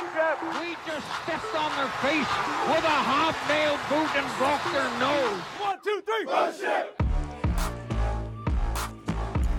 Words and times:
One. 0.00 0.60
We 0.60 0.76
just 0.86 1.06
stepped 1.22 1.54
on 1.54 1.70
their 1.76 1.92
face 2.00 2.30
with 2.68 2.84
a 2.84 3.00
hobnail 3.04 3.76
boot 3.90 4.08
and 4.16 4.26
broke 4.38 4.64
their 4.72 4.88
nose. 4.98 5.40
One, 5.60 5.78
two, 5.84 6.02
three. 6.06 6.24
Bullshit. 6.24 6.96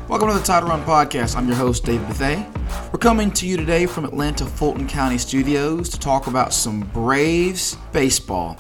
Welcome 0.09 0.29
to 0.29 0.33
the 0.33 0.43
Title 0.43 0.69
Run 0.69 0.83
Podcast. 0.83 1.35
I'm 1.35 1.47
your 1.47 1.57
host, 1.57 1.85
David 1.85 2.07
Bethay. 2.07 2.91
We're 2.91 2.97
coming 2.97 3.29
to 3.33 3.45
you 3.45 3.55
today 3.55 3.85
from 3.85 4.03
Atlanta 4.03 4.45
Fulton 4.47 4.87
County 4.87 5.19
Studios 5.19 5.89
to 5.89 5.99
talk 5.99 6.25
about 6.25 6.53
some 6.53 6.81
Braves 6.91 7.77
baseball. 7.93 8.57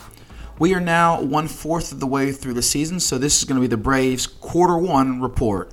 We 0.59 0.75
are 0.75 0.79
now 0.79 1.19
one 1.19 1.47
fourth 1.47 1.91
of 1.91 1.99
the 1.99 2.05
way 2.05 2.31
through 2.31 2.53
the 2.53 2.61
season, 2.61 2.99
so 2.99 3.17
this 3.17 3.39
is 3.39 3.45
going 3.45 3.59
to 3.59 3.61
be 3.61 3.65
the 3.67 3.81
Braves 3.81 4.27
quarter 4.27 4.77
one 4.77 5.19
report. 5.19 5.71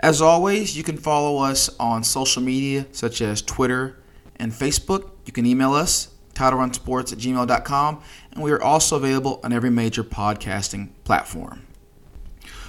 As 0.00 0.20
always, 0.20 0.76
you 0.76 0.82
can 0.82 0.98
follow 0.98 1.38
us 1.38 1.70
on 1.80 2.04
social 2.04 2.42
media 2.42 2.84
such 2.92 3.22
as 3.22 3.40
Twitter 3.40 3.96
and 4.36 4.52
Facebook. 4.52 5.12
You 5.28 5.32
can 5.32 5.44
email 5.44 5.74
us, 5.74 6.08
titlerunsports 6.32 7.12
at 7.12 7.18
gmail.com, 7.18 8.02
and 8.32 8.42
we 8.42 8.50
are 8.50 8.62
also 8.62 8.96
available 8.96 9.40
on 9.44 9.52
every 9.52 9.68
major 9.68 10.02
podcasting 10.02 10.88
platform. 11.04 11.66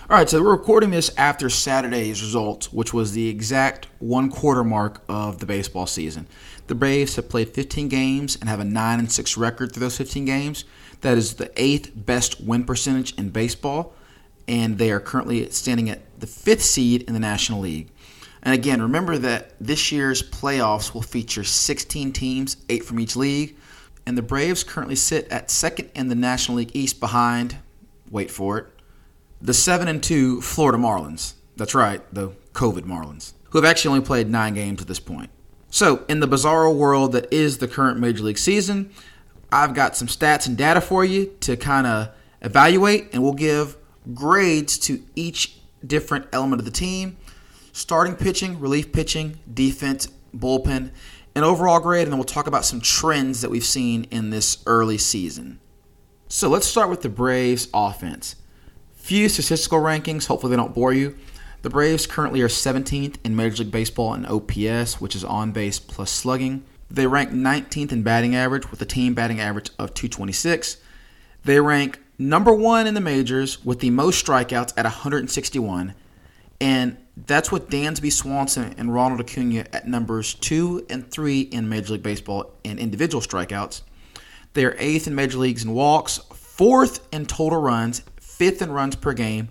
All 0.10 0.18
right, 0.18 0.30
so 0.30 0.44
we're 0.44 0.52
recording 0.52 0.90
this 0.90 1.10
after 1.16 1.50
Saturday's 1.50 2.22
results, 2.22 2.74
which 2.74 2.94
was 2.94 3.14
the 3.14 3.30
exact 3.30 3.88
one 4.00 4.30
quarter 4.30 4.66
mark 4.66 5.02
of 5.08 5.40
the 5.40 5.46
baseball 5.46 5.86
season. 5.86 6.28
The 6.68 6.76
Braves 6.76 7.16
have 7.16 7.30
played 7.30 7.48
15 7.48 7.88
games 7.88 8.36
and 8.36 8.50
have 8.50 8.60
a 8.60 8.66
9 8.66 9.00
and 9.00 9.10
6 9.10 9.38
record 9.38 9.72
through 9.72 9.80
those 9.80 9.98
15 9.98 10.26
games. 10.26 10.66
That 11.00 11.18
is 11.18 11.36
the 11.36 11.54
eighth 11.56 11.94
best 11.96 12.42
win 12.42 12.66
percentage 12.66 13.14
in 13.18 13.30
baseball, 13.30 13.94
and 14.50 14.78
they 14.78 14.92
are 14.92 15.00
currently 15.00 15.50
standing 15.52 15.90
at 15.90 16.02
the 16.20 16.28
fifth 16.28 16.64
seed 16.64 17.04
in 17.04 17.14
the 17.14 17.22
National 17.22 17.62
League. 17.62 17.88
And 18.42 18.54
again, 18.54 18.82
remember 18.82 19.18
that 19.18 19.54
this 19.60 19.92
year's 19.92 20.24
playoffs 20.24 20.94
will 20.94 21.02
feature 21.02 21.44
16 21.44 22.14
teams, 22.14 22.58
eight 22.70 22.86
from 22.86 23.00
each 23.00 23.16
league, 23.16 23.58
and 24.06 24.18
the 24.18 24.22
Braves 24.22 24.64
currently 24.64 24.96
sit 24.96 25.28
at 25.30 25.52
second 25.52 25.90
in 25.94 26.08
the 26.08 26.16
National 26.16 26.58
League 26.58 26.72
East 26.74 27.00
behind, 27.00 27.58
wait 28.10 28.32
for 28.32 28.58
it, 28.58 28.68
the 29.42 29.54
7 29.54 29.88
and 29.88 30.02
2 30.02 30.42
Florida 30.42 30.78
Marlins. 30.78 31.34
That's 31.58 31.76
right, 31.76 32.02
the 32.14 32.30
COVID 32.54 32.84
Marlins, 32.84 33.34
who 33.50 33.58
have 33.58 33.70
actually 33.70 33.96
only 33.96 34.06
played 34.06 34.30
9 34.30 34.54
games 34.54 34.82
at 34.82 34.88
this 34.88 35.00
point. 35.00 35.30
So, 35.70 36.04
in 36.08 36.20
the 36.20 36.28
bizarro 36.28 36.76
world 36.76 37.12
that 37.12 37.32
is 37.32 37.60
the 37.60 37.68
current 37.68 38.00
Major 38.00 38.24
League 38.24 38.40
season, 38.40 38.92
I've 39.52 39.74
got 39.74 39.96
some 39.96 40.08
stats 40.08 40.48
and 40.48 40.58
data 40.58 40.82
for 40.82 41.06
you 41.06 41.36
to 41.42 41.58
kind 41.58 41.86
of 41.86 42.10
evaluate, 42.42 43.10
and 43.14 43.22
we'll 43.22 43.34
give 43.34 43.78
grades 44.14 44.78
to 44.80 45.02
each 45.16 45.58
different 45.86 46.28
element 46.34 46.60
of 46.60 46.66
the 46.66 46.72
team 46.72 47.18
starting 47.72 48.16
pitching, 48.16 48.60
relief 48.60 48.92
pitching, 48.92 49.40
defense, 49.52 50.08
bullpen, 50.36 50.92
and 51.36 51.46
overall 51.46 51.80
grade, 51.80 52.04
and 52.04 52.12
then 52.12 52.18
we'll 52.18 52.26
talk 52.26 52.48
about 52.48 52.66
some 52.66 52.82
trends 52.82 53.42
that 53.42 53.50
we've 53.50 53.66
seen 53.66 54.06
in 54.06 54.30
this 54.30 54.64
early 54.66 54.98
season. 54.98 55.60
So 56.28 56.50
let's 56.50 56.68
start 56.68 56.90
with 56.90 57.02
the 57.02 57.10
Braves 57.10 57.70
offense. 57.74 58.36
Few 58.94 59.30
statistical 59.30 59.80
rankings, 59.80 60.28
hopefully 60.28 60.52
they 60.52 60.58
don't 60.58 60.76
bore 60.76 60.94
you. 60.94 61.18
The 61.62 61.70
Braves 61.70 62.08
currently 62.08 62.42
are 62.42 62.48
17th 62.48 63.16
in 63.24 63.36
Major 63.36 63.64
League 63.64 63.72
Baseball 63.72 64.14
in 64.14 64.26
OPS, 64.26 65.02
which 65.02 65.16
is 65.16 65.24
on 65.24 65.52
base 65.52 65.80
plus 65.80 66.12
slugging. 66.12 66.64
They 66.90 67.08
rank 67.08 67.32
19th 67.32 67.92
in 67.92 68.04
batting 68.04 68.36
average 68.36 68.72
with 68.72 68.82
a 68.82 68.86
team 68.86 69.14
batting 69.14 69.40
average 69.40 69.70
of 69.78 69.94
226. 69.94 70.78
They 71.44 71.60
rank 71.60 72.00
number 72.18 72.54
one 72.54 72.88
in 72.88 72.94
the 72.94 73.02
majors 73.02 73.64
with 73.66 73.80
the 73.80 73.90
most 73.90 74.26
strikeouts 74.26 74.74
at 74.78 74.86
161. 74.86 75.94
And 76.62 76.98
that's 77.26 77.52
with 77.52 77.70
Dansby 77.70 78.12
Swanson 78.12 78.76
and 78.78 78.94
Ronald 78.94 79.20
Acuna 79.20 79.66
at 79.74 79.88
numbers 79.88 80.34
two 80.36 80.86
and 80.90 81.10
three 81.10 81.42
in 81.42 81.68
Major 81.68 81.94
League 81.94 82.04
Baseball 82.04 82.54
in 82.64 82.78
individual 82.78 83.22
strikeouts. 83.22 83.82
They 84.54 84.66
are 84.66 84.76
eighth 84.80 85.08
in 85.08 85.16
major 85.16 85.38
leagues 85.38 85.64
in 85.64 85.74
walks, 85.74 86.18
fourth 86.34 87.08
in 87.14 87.26
total 87.26 87.60
runs, 87.60 88.02
fifth 88.20 88.62
in 88.62 88.72
runs 88.72 88.96
per 88.96 89.14
game, 89.14 89.50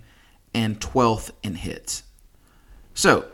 and 0.54 0.80
12th 0.80 1.30
in 1.42 1.54
hits. 1.54 2.02
So, 2.94 3.26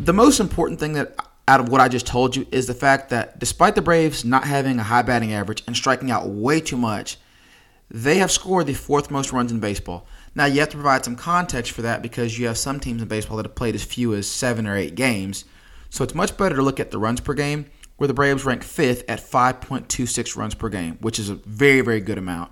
the 0.00 0.12
most 0.12 0.40
important 0.40 0.80
thing 0.80 0.94
that 0.94 1.14
out 1.46 1.60
of 1.60 1.68
what 1.68 1.80
I 1.80 1.88
just 1.88 2.06
told 2.06 2.34
you 2.34 2.46
is 2.50 2.66
the 2.66 2.74
fact 2.74 3.10
that 3.10 3.38
despite 3.38 3.74
the 3.74 3.82
Braves 3.82 4.24
not 4.24 4.44
having 4.44 4.78
a 4.78 4.82
high 4.82 5.02
batting 5.02 5.32
average 5.32 5.62
and 5.66 5.76
striking 5.76 6.10
out 6.10 6.26
way 6.26 6.60
too 6.60 6.78
much, 6.78 7.18
they 7.90 8.16
have 8.16 8.30
scored 8.30 8.66
the 8.66 8.74
fourth 8.74 9.10
most 9.10 9.32
runs 9.32 9.52
in 9.52 9.60
baseball. 9.60 10.06
Now, 10.34 10.46
you 10.46 10.60
have 10.60 10.70
to 10.70 10.76
provide 10.76 11.04
some 11.04 11.16
context 11.16 11.72
for 11.72 11.82
that 11.82 12.02
because 12.02 12.38
you 12.38 12.46
have 12.48 12.58
some 12.58 12.80
teams 12.80 13.00
in 13.00 13.08
baseball 13.08 13.36
that 13.36 13.46
have 13.46 13.54
played 13.54 13.74
as 13.74 13.84
few 13.84 14.14
as 14.14 14.26
seven 14.26 14.66
or 14.66 14.76
eight 14.76 14.94
games. 14.94 15.44
So 15.90 16.02
it's 16.02 16.14
much 16.14 16.36
better 16.36 16.56
to 16.56 16.62
look 16.62 16.80
at 16.80 16.90
the 16.90 16.98
runs 16.98 17.20
per 17.20 17.34
game, 17.34 17.66
where 17.96 18.08
the 18.08 18.14
Braves 18.14 18.44
rank 18.44 18.64
fifth 18.64 19.04
at 19.08 19.20
5.26 19.20 20.36
runs 20.36 20.54
per 20.54 20.68
game, 20.68 20.98
which 21.00 21.20
is 21.20 21.28
a 21.28 21.36
very, 21.36 21.82
very 21.82 22.00
good 22.00 22.18
amount. 22.18 22.50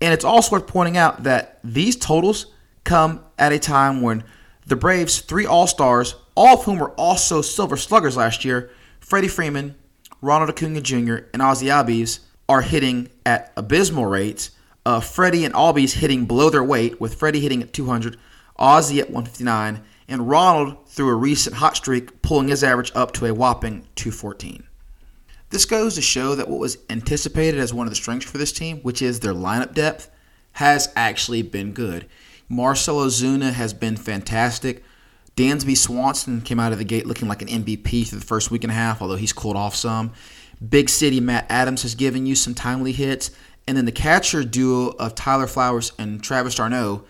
And 0.00 0.14
it's 0.14 0.24
also 0.24 0.52
worth 0.52 0.66
pointing 0.66 0.96
out 0.96 1.24
that 1.24 1.58
these 1.64 1.96
totals 1.96 2.46
come 2.84 3.24
at 3.38 3.52
a 3.52 3.58
time 3.58 4.02
when 4.02 4.22
the 4.66 4.76
Braves' 4.76 5.20
three 5.20 5.46
All 5.46 5.66
Stars, 5.66 6.14
all 6.34 6.58
of 6.58 6.64
whom 6.64 6.78
were 6.78 6.92
also 6.92 7.42
Silver 7.42 7.76
Sluggers 7.76 8.16
last 8.16 8.44
year, 8.44 8.70
Freddie 9.00 9.28
Freeman, 9.28 9.74
Ronald 10.20 10.50
Acuna 10.50 10.80
Jr., 10.80 11.16
and 11.32 11.42
Ozzie 11.42 11.66
Albies, 11.66 12.20
are 12.48 12.62
hitting 12.62 13.08
at 13.26 13.52
abysmal 13.56 14.06
rates. 14.06 14.50
Uh, 14.86 15.00
Freddie 15.00 15.44
and 15.44 15.54
Albies 15.54 15.94
hitting 15.94 16.26
below 16.26 16.50
their 16.50 16.64
weight, 16.64 17.00
with 17.00 17.14
Freddie 17.14 17.40
hitting 17.40 17.62
at 17.62 17.72
200, 17.72 18.18
Ozzie 18.56 19.00
at 19.00 19.10
159, 19.10 19.82
and 20.08 20.28
Ronald, 20.28 20.86
through 20.86 21.08
a 21.08 21.14
recent 21.14 21.56
hot 21.56 21.76
streak, 21.76 22.20
pulling 22.20 22.48
his 22.48 22.62
average 22.62 22.92
up 22.94 23.12
to 23.12 23.26
a 23.26 23.34
whopping 23.34 23.86
214. 23.94 24.64
This 25.50 25.64
goes 25.64 25.94
to 25.94 26.02
show 26.02 26.34
that 26.34 26.48
what 26.48 26.58
was 26.58 26.78
anticipated 26.90 27.60
as 27.60 27.72
one 27.72 27.86
of 27.86 27.90
the 27.90 27.96
strengths 27.96 28.30
for 28.30 28.38
this 28.38 28.52
team, 28.52 28.78
which 28.78 29.00
is 29.00 29.20
their 29.20 29.32
lineup 29.32 29.72
depth, 29.72 30.10
has 30.52 30.92
actually 30.96 31.42
been 31.42 31.72
good. 31.72 32.06
Marcell 32.48 32.96
Ozuna 32.96 33.52
has 33.52 33.72
been 33.72 33.96
fantastic. 33.96 34.84
Dansby 35.36 35.76
Swanson 35.76 36.40
came 36.40 36.60
out 36.60 36.72
of 36.72 36.78
the 36.78 36.84
gate 36.84 37.06
looking 37.06 37.28
like 37.28 37.42
an 37.42 37.48
MVP 37.48 38.06
through 38.06 38.18
the 38.18 38.24
first 38.24 38.50
week 38.50 38.62
and 38.62 38.70
a 38.70 38.74
half, 38.74 39.00
although 39.00 39.16
he's 39.16 39.32
cooled 39.32 39.56
off 39.56 39.74
some. 39.74 40.12
Big 40.68 40.88
City 40.88 41.20
Matt 41.20 41.46
Adams 41.48 41.82
has 41.82 41.94
given 41.94 42.26
you 42.26 42.34
some 42.34 42.54
timely 42.54 42.92
hits. 42.92 43.30
And 43.66 43.76
then 43.76 43.84
the 43.84 43.92
catcher 43.92 44.44
duo 44.44 44.90
of 44.98 45.14
Tyler 45.14 45.46
Flowers 45.46 45.92
and 45.98 46.22
Travis 46.22 46.54
d'Arnaud 46.54 47.04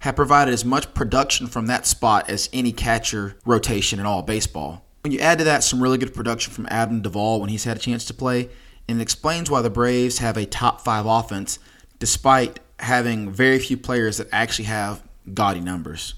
have 0.00 0.16
provided 0.16 0.52
as 0.52 0.64
much 0.64 0.92
production 0.94 1.46
from 1.46 1.66
that 1.66 1.86
spot 1.86 2.28
as 2.28 2.48
any 2.52 2.72
catcher 2.72 3.36
rotation 3.44 4.00
in 4.00 4.06
all 4.06 4.22
baseball. 4.22 4.84
When 5.02 5.12
you 5.12 5.20
add 5.20 5.38
to 5.38 5.44
that 5.44 5.62
some 5.62 5.82
really 5.82 5.98
good 5.98 6.14
production 6.14 6.52
from 6.52 6.66
Adam 6.70 7.00
Duvall 7.02 7.40
when 7.40 7.50
he's 7.50 7.64
had 7.64 7.76
a 7.76 7.80
chance 7.80 8.04
to 8.06 8.14
play, 8.14 8.48
and 8.88 8.98
it 8.98 9.02
explains 9.02 9.50
why 9.50 9.62
the 9.62 9.70
Braves 9.70 10.18
have 10.18 10.36
a 10.36 10.46
top 10.46 10.80
five 10.80 11.06
offense 11.06 11.58
despite 11.98 12.60
having 12.78 13.30
very 13.30 13.58
few 13.58 13.76
players 13.76 14.16
that 14.16 14.28
actually 14.32 14.64
have 14.64 15.02
gaudy 15.34 15.60
numbers. 15.60 16.14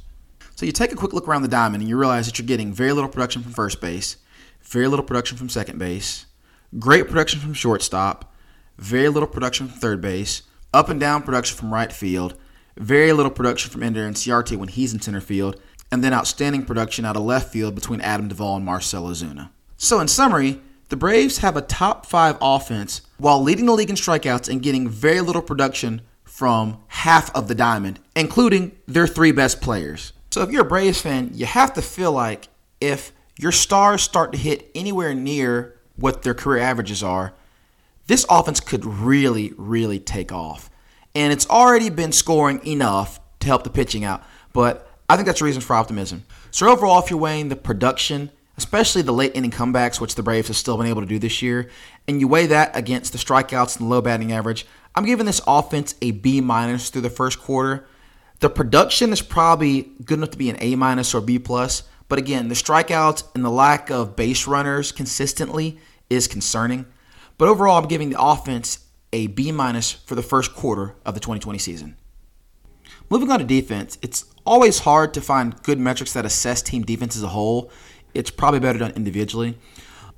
So 0.54 0.64
you 0.64 0.72
take 0.72 0.92
a 0.92 0.96
quick 0.96 1.12
look 1.12 1.26
around 1.26 1.42
the 1.42 1.48
diamond 1.48 1.82
and 1.82 1.88
you 1.88 1.98
realize 1.98 2.26
that 2.26 2.38
you're 2.38 2.46
getting 2.46 2.72
very 2.72 2.92
little 2.92 3.10
production 3.10 3.42
from 3.42 3.52
first 3.52 3.80
base, 3.80 4.16
very 4.62 4.86
little 4.86 5.04
production 5.04 5.36
from 5.36 5.48
second 5.48 5.78
base, 5.78 6.26
great 6.78 7.08
production 7.08 7.40
from 7.40 7.52
shortstop, 7.52 8.31
very 8.78 9.08
little 9.08 9.28
production 9.28 9.68
from 9.68 9.78
third 9.78 10.00
base, 10.00 10.42
up 10.72 10.88
and 10.88 10.98
down 10.98 11.22
production 11.22 11.56
from 11.56 11.72
right 11.72 11.92
field, 11.92 12.36
very 12.76 13.12
little 13.12 13.30
production 13.30 13.70
from 13.70 13.82
Ender 13.82 14.06
and 14.06 14.16
Inciarte 14.16 14.56
when 14.56 14.68
he's 14.68 14.94
in 14.94 15.00
center 15.00 15.20
field, 15.20 15.60
and 15.90 16.02
then 16.02 16.14
outstanding 16.14 16.64
production 16.64 17.04
out 17.04 17.16
of 17.16 17.22
left 17.22 17.52
field 17.52 17.74
between 17.74 18.00
Adam 18.00 18.28
Duvall 18.28 18.56
and 18.56 18.64
Marcell 18.64 19.04
Ozuna. 19.04 19.50
So, 19.76 20.00
in 20.00 20.08
summary, 20.08 20.60
the 20.88 20.96
Braves 20.96 21.38
have 21.38 21.56
a 21.56 21.62
top 21.62 22.06
five 22.06 22.36
offense 22.40 23.02
while 23.18 23.42
leading 23.42 23.66
the 23.66 23.72
league 23.72 23.90
in 23.90 23.96
strikeouts 23.96 24.48
and 24.48 24.62
getting 24.62 24.88
very 24.88 25.20
little 25.20 25.42
production 25.42 26.02
from 26.24 26.82
half 26.88 27.34
of 27.34 27.48
the 27.48 27.54
diamond, 27.54 28.00
including 28.16 28.72
their 28.86 29.06
three 29.06 29.32
best 29.32 29.60
players. 29.60 30.12
So, 30.30 30.42
if 30.42 30.50
you're 30.50 30.62
a 30.62 30.68
Braves 30.68 31.00
fan, 31.00 31.30
you 31.34 31.46
have 31.46 31.74
to 31.74 31.82
feel 31.82 32.12
like 32.12 32.48
if 32.80 33.12
your 33.38 33.52
stars 33.52 34.02
start 34.02 34.32
to 34.32 34.38
hit 34.38 34.70
anywhere 34.74 35.14
near 35.14 35.78
what 35.96 36.22
their 36.22 36.34
career 36.34 36.62
averages 36.62 37.02
are, 37.02 37.34
this 38.06 38.26
offense 38.28 38.60
could 38.60 38.84
really, 38.84 39.52
really 39.56 39.98
take 39.98 40.32
off. 40.32 40.70
And 41.14 41.32
it's 41.32 41.48
already 41.48 41.90
been 41.90 42.12
scoring 42.12 42.64
enough 42.66 43.20
to 43.40 43.46
help 43.46 43.64
the 43.64 43.70
pitching 43.70 44.04
out, 44.04 44.22
but 44.52 44.88
I 45.08 45.16
think 45.16 45.26
that's 45.26 45.40
a 45.40 45.44
reason 45.44 45.60
for 45.60 45.74
optimism. 45.74 46.24
So 46.50 46.68
overall, 46.68 47.02
if 47.02 47.10
you're 47.10 47.18
weighing 47.18 47.48
the 47.48 47.56
production, 47.56 48.30
especially 48.56 49.02
the 49.02 49.12
late 49.12 49.32
inning 49.34 49.50
comebacks, 49.50 50.00
which 50.00 50.14
the 50.14 50.22
Braves 50.22 50.48
have 50.48 50.56
still 50.56 50.76
been 50.76 50.86
able 50.86 51.02
to 51.02 51.06
do 51.06 51.18
this 51.18 51.42
year, 51.42 51.70
and 52.08 52.20
you 52.20 52.28
weigh 52.28 52.46
that 52.46 52.76
against 52.76 53.12
the 53.12 53.18
strikeouts 53.18 53.76
and 53.76 53.86
the 53.86 53.90
low 53.90 54.00
batting 54.00 54.32
average, 54.32 54.66
I'm 54.94 55.04
giving 55.04 55.26
this 55.26 55.40
offense 55.46 55.94
a 56.02 56.10
B 56.10 56.40
minus 56.40 56.90
through 56.90 57.02
the 57.02 57.10
first 57.10 57.40
quarter. 57.40 57.86
The 58.40 58.50
production 58.50 59.12
is 59.12 59.22
probably 59.22 59.92
good 60.04 60.18
enough 60.18 60.30
to 60.30 60.38
be 60.38 60.50
an 60.50 60.56
A 60.60 60.76
minus 60.76 61.14
or 61.14 61.20
B 61.20 61.38
plus, 61.38 61.84
but 62.08 62.18
again, 62.18 62.48
the 62.48 62.54
strikeouts 62.54 63.24
and 63.34 63.44
the 63.44 63.50
lack 63.50 63.90
of 63.90 64.16
base 64.16 64.46
runners 64.46 64.92
consistently 64.92 65.78
is 66.10 66.28
concerning. 66.28 66.86
But 67.42 67.48
overall, 67.48 67.76
I'm 67.76 67.88
giving 67.88 68.10
the 68.10 68.22
offense 68.22 68.86
a 69.12 69.26
B 69.26 69.50
minus 69.50 69.90
for 69.90 70.14
the 70.14 70.22
first 70.22 70.54
quarter 70.54 70.94
of 71.04 71.14
the 71.14 71.18
2020 71.18 71.58
season. 71.58 71.96
Moving 73.10 73.32
on 73.32 73.40
to 73.40 73.44
defense, 73.44 73.98
it's 74.00 74.26
always 74.46 74.78
hard 74.78 75.12
to 75.14 75.20
find 75.20 75.60
good 75.64 75.80
metrics 75.80 76.12
that 76.12 76.24
assess 76.24 76.62
team 76.62 76.84
defense 76.84 77.16
as 77.16 77.24
a 77.24 77.28
whole. 77.30 77.68
It's 78.14 78.30
probably 78.30 78.60
better 78.60 78.78
done 78.78 78.92
individually. 78.92 79.58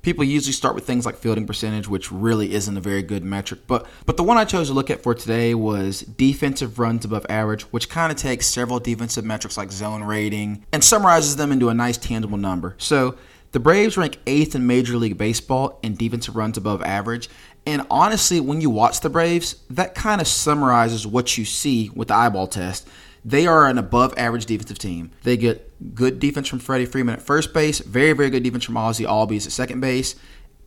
People 0.03 0.23
usually 0.23 0.53
start 0.53 0.75
with 0.75 0.85
things 0.85 1.03
like 1.03 1.15
fielding 1.15 1.47
percentage, 1.47 1.87
which 1.87 2.11
really 2.11 2.53
isn't 2.53 2.77
a 2.77 2.79
very 2.79 3.01
good 3.01 3.23
metric. 3.23 3.61
But 3.65 3.87
but 4.05 4.17
the 4.17 4.23
one 4.23 4.37
I 4.37 4.45
chose 4.45 4.67
to 4.67 4.75
look 4.75 4.91
at 4.91 5.01
for 5.01 5.15
today 5.15 5.55
was 5.55 6.01
defensive 6.01 6.77
runs 6.77 7.05
above 7.05 7.25
average, 7.27 7.63
which 7.63 7.89
kind 7.89 8.11
of 8.11 8.19
takes 8.19 8.45
several 8.45 8.79
defensive 8.79 9.25
metrics 9.25 9.57
like 9.57 9.71
zone 9.71 10.03
rating 10.03 10.63
and 10.71 10.83
summarizes 10.83 11.37
them 11.37 11.51
into 11.51 11.69
a 11.69 11.73
nice 11.73 11.97
tangible 11.97 12.37
number. 12.37 12.75
So 12.77 13.17
the 13.55 13.59
Braves 13.61 13.95
rank 13.95 14.17
eighth 14.27 14.53
in 14.53 14.67
Major 14.67 14.97
League 14.97 15.17
Baseball 15.17 15.79
in 15.81 15.95
defensive 15.95 16.35
runs 16.35 16.57
above 16.57 16.83
average. 16.83 17.29
And 17.65 17.87
honestly, 17.89 18.41
when 18.41 18.59
you 18.59 18.69
watch 18.69 18.99
the 18.99 19.09
Braves, 19.09 19.63
that 19.69 19.95
kind 19.95 20.19
of 20.19 20.27
summarizes 20.27 21.07
what 21.07 21.37
you 21.37 21.45
see 21.45 21.89
with 21.95 22.09
the 22.09 22.15
eyeball 22.15 22.47
test. 22.47 22.85
They 23.23 23.47
are 23.47 23.65
an 23.67 23.77
above 23.77 24.13
average 24.17 24.45
defensive 24.45 24.77
team. 24.77 25.11
They 25.23 25.37
get 25.37 25.95
good 25.95 26.19
defense 26.19 26.49
from 26.49 26.59
Freddie 26.59 26.85
Freeman 26.85 27.15
at 27.15 27.21
first 27.21 27.53
base, 27.53 27.79
very, 27.79 28.11
very 28.11 28.29
good 28.29 28.43
defense 28.43 28.65
from 28.65 28.75
Ozzie 28.75 29.05
Albies 29.05 29.45
at 29.45 29.53
second 29.53 29.79
base, 29.79 30.15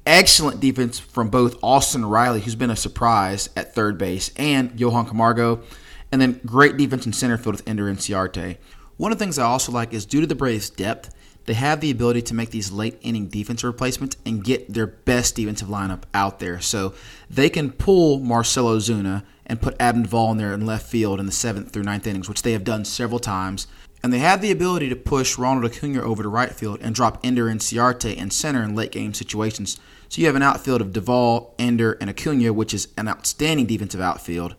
excellent 0.06 0.58
defense 0.58 0.98
from 0.98 1.28
both 1.28 1.62
Austin 1.62 2.06
Riley, 2.06 2.40
who's 2.40 2.54
been 2.54 2.70
a 2.70 2.74
surprise 2.74 3.50
at 3.54 3.74
third 3.74 3.98
base, 3.98 4.30
and 4.36 4.80
Johan 4.80 5.04
Camargo, 5.04 5.62
and 6.10 6.22
then 6.22 6.40
great 6.46 6.78
defense 6.78 7.04
in 7.04 7.12
center 7.12 7.36
field 7.36 7.56
with 7.56 7.68
Ender 7.68 7.84
Inciarte. 7.84 8.56
One 8.96 9.12
of 9.12 9.18
the 9.18 9.24
things 9.24 9.38
I 9.38 9.44
also 9.44 9.72
like 9.72 9.92
is 9.92 10.06
due 10.06 10.22
to 10.22 10.26
the 10.26 10.34
Braves' 10.34 10.70
depth, 10.70 11.14
they 11.48 11.54
have 11.54 11.80
the 11.80 11.90
ability 11.90 12.20
to 12.20 12.34
make 12.34 12.50
these 12.50 12.70
late 12.70 12.98
inning 13.00 13.26
defensive 13.26 13.68
replacements 13.68 14.18
and 14.26 14.44
get 14.44 14.70
their 14.70 14.86
best 14.86 15.34
defensive 15.34 15.68
lineup 15.68 16.02
out 16.12 16.40
there. 16.40 16.60
So 16.60 16.92
they 17.30 17.48
can 17.48 17.72
pull 17.72 18.18
Marcell 18.18 18.66
Ozuna 18.66 19.24
and 19.46 19.58
put 19.58 19.74
Adam 19.80 20.02
Duvall 20.02 20.32
in 20.32 20.36
there 20.36 20.52
in 20.52 20.66
left 20.66 20.86
field 20.86 21.18
in 21.18 21.24
the 21.24 21.32
seventh 21.32 21.70
through 21.70 21.84
ninth 21.84 22.06
innings, 22.06 22.28
which 22.28 22.42
they 22.42 22.52
have 22.52 22.64
done 22.64 22.84
several 22.84 23.18
times. 23.18 23.66
And 24.02 24.12
they 24.12 24.18
have 24.18 24.42
the 24.42 24.50
ability 24.50 24.90
to 24.90 24.94
push 24.96 25.38
Ronald 25.38 25.64
Acuna 25.64 26.02
over 26.02 26.22
to 26.22 26.28
right 26.28 26.52
field 26.52 26.80
and 26.82 26.94
drop 26.94 27.18
Ender 27.24 27.48
and 27.48 27.60
Inciarte 27.60 28.14
in 28.14 28.30
center 28.30 28.62
in 28.62 28.74
late 28.74 28.92
game 28.92 29.14
situations. 29.14 29.80
So 30.10 30.20
you 30.20 30.26
have 30.26 30.36
an 30.36 30.42
outfield 30.42 30.82
of 30.82 30.92
Duvall, 30.92 31.54
Ender, 31.58 31.92
and 31.98 32.10
Acuna, 32.10 32.52
which 32.52 32.74
is 32.74 32.88
an 32.98 33.08
outstanding 33.08 33.64
defensive 33.64 34.02
outfield. 34.02 34.54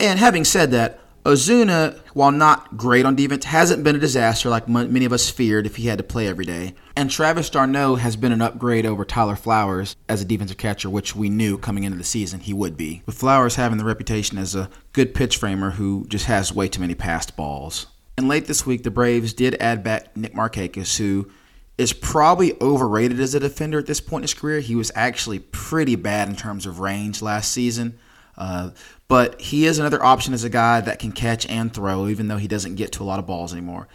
And 0.00 0.18
having 0.18 0.46
said 0.46 0.70
that, 0.70 1.00
Ozuna, 1.28 1.94
while 2.14 2.30
not 2.30 2.78
great 2.78 3.04
on 3.04 3.14
defense, 3.14 3.44
hasn't 3.44 3.84
been 3.84 3.94
a 3.94 3.98
disaster 3.98 4.48
like 4.48 4.66
many 4.66 5.04
of 5.04 5.12
us 5.12 5.28
feared 5.28 5.66
if 5.66 5.76
he 5.76 5.86
had 5.86 5.98
to 5.98 6.02
play 6.04 6.26
every 6.26 6.46
day. 6.46 6.74
And 6.96 7.10
Travis 7.10 7.50
d'Arnaud 7.50 7.96
has 7.96 8.16
been 8.16 8.32
an 8.32 8.40
upgrade 8.40 8.86
over 8.86 9.04
Tyler 9.04 9.36
Flowers 9.36 9.94
as 10.08 10.22
a 10.22 10.24
defensive 10.24 10.56
catcher, 10.56 10.88
which 10.88 11.14
we 11.14 11.28
knew 11.28 11.58
coming 11.58 11.84
into 11.84 11.98
the 11.98 12.02
season 12.04 12.40
he 12.40 12.54
would 12.54 12.78
be. 12.78 13.02
With 13.04 13.18
Flowers 13.18 13.56
having 13.56 13.76
the 13.76 13.84
reputation 13.84 14.38
as 14.38 14.54
a 14.54 14.70
good 14.94 15.14
pitch 15.14 15.36
framer 15.36 15.72
who 15.72 16.06
just 16.08 16.24
has 16.24 16.54
way 16.54 16.66
too 16.66 16.80
many 16.80 16.94
passed 16.94 17.36
balls. 17.36 17.88
And 18.16 18.26
late 18.26 18.46
this 18.46 18.64
week, 18.64 18.82
the 18.82 18.90
Braves 18.90 19.34
did 19.34 19.54
add 19.60 19.84
back 19.84 20.16
Nick 20.16 20.32
Markakis, 20.32 20.96
who 20.96 21.30
is 21.76 21.92
probably 21.92 22.58
overrated 22.62 23.20
as 23.20 23.34
a 23.34 23.40
defender 23.40 23.78
at 23.78 23.84
this 23.84 24.00
point 24.00 24.22
in 24.22 24.24
his 24.24 24.32
career. 24.34 24.60
He 24.60 24.74
was 24.74 24.90
actually 24.94 25.40
pretty 25.40 25.94
bad 25.94 26.30
in 26.30 26.36
terms 26.36 26.64
of 26.64 26.80
range 26.80 27.20
last 27.20 27.52
season. 27.52 27.98
Uh, 28.38 28.70
but 29.08 29.40
he 29.40 29.66
is 29.66 29.78
another 29.78 30.02
option 30.02 30.32
as 30.32 30.44
a 30.44 30.48
guy 30.48 30.80
that 30.80 31.00
can 31.00 31.12
catch 31.12 31.44
and 31.46 31.74
throw, 31.74 32.08
even 32.08 32.28
though 32.28 32.36
he 32.36 32.48
doesn't 32.48 32.76
get 32.76 32.92
to 32.92 33.02
a 33.02 33.04
lot 33.04 33.18
of 33.18 33.26
balls 33.26 33.52
anymore. 33.52 33.88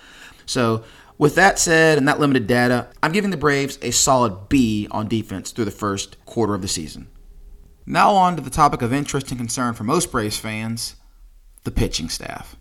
So, 0.45 0.83
with 1.17 1.35
that 1.35 1.57
said 1.57 1.97
and 1.97 2.07
that 2.07 2.19
limited 2.19 2.47
data, 2.47 2.87
I'm 3.01 3.13
giving 3.13 3.31
the 3.31 3.37
Braves 3.37 3.79
a 3.81 3.91
solid 3.91 4.49
B 4.49 4.87
on 4.91 5.07
defense 5.07 5.51
through 5.51 5.65
the 5.65 5.71
first 5.71 6.23
quarter 6.25 6.53
of 6.53 6.61
the 6.61 6.67
season. 6.67 7.07
Now, 7.85 8.11
on 8.11 8.35
to 8.35 8.41
the 8.41 8.49
topic 8.49 8.81
of 8.81 8.91
interest 8.91 9.31
and 9.31 9.39
concern 9.39 9.73
for 9.73 9.83
most 9.83 10.11
Braves 10.11 10.37
fans 10.37 10.95
the 11.63 11.71
pitching 11.71 12.09
staff. 12.09 12.57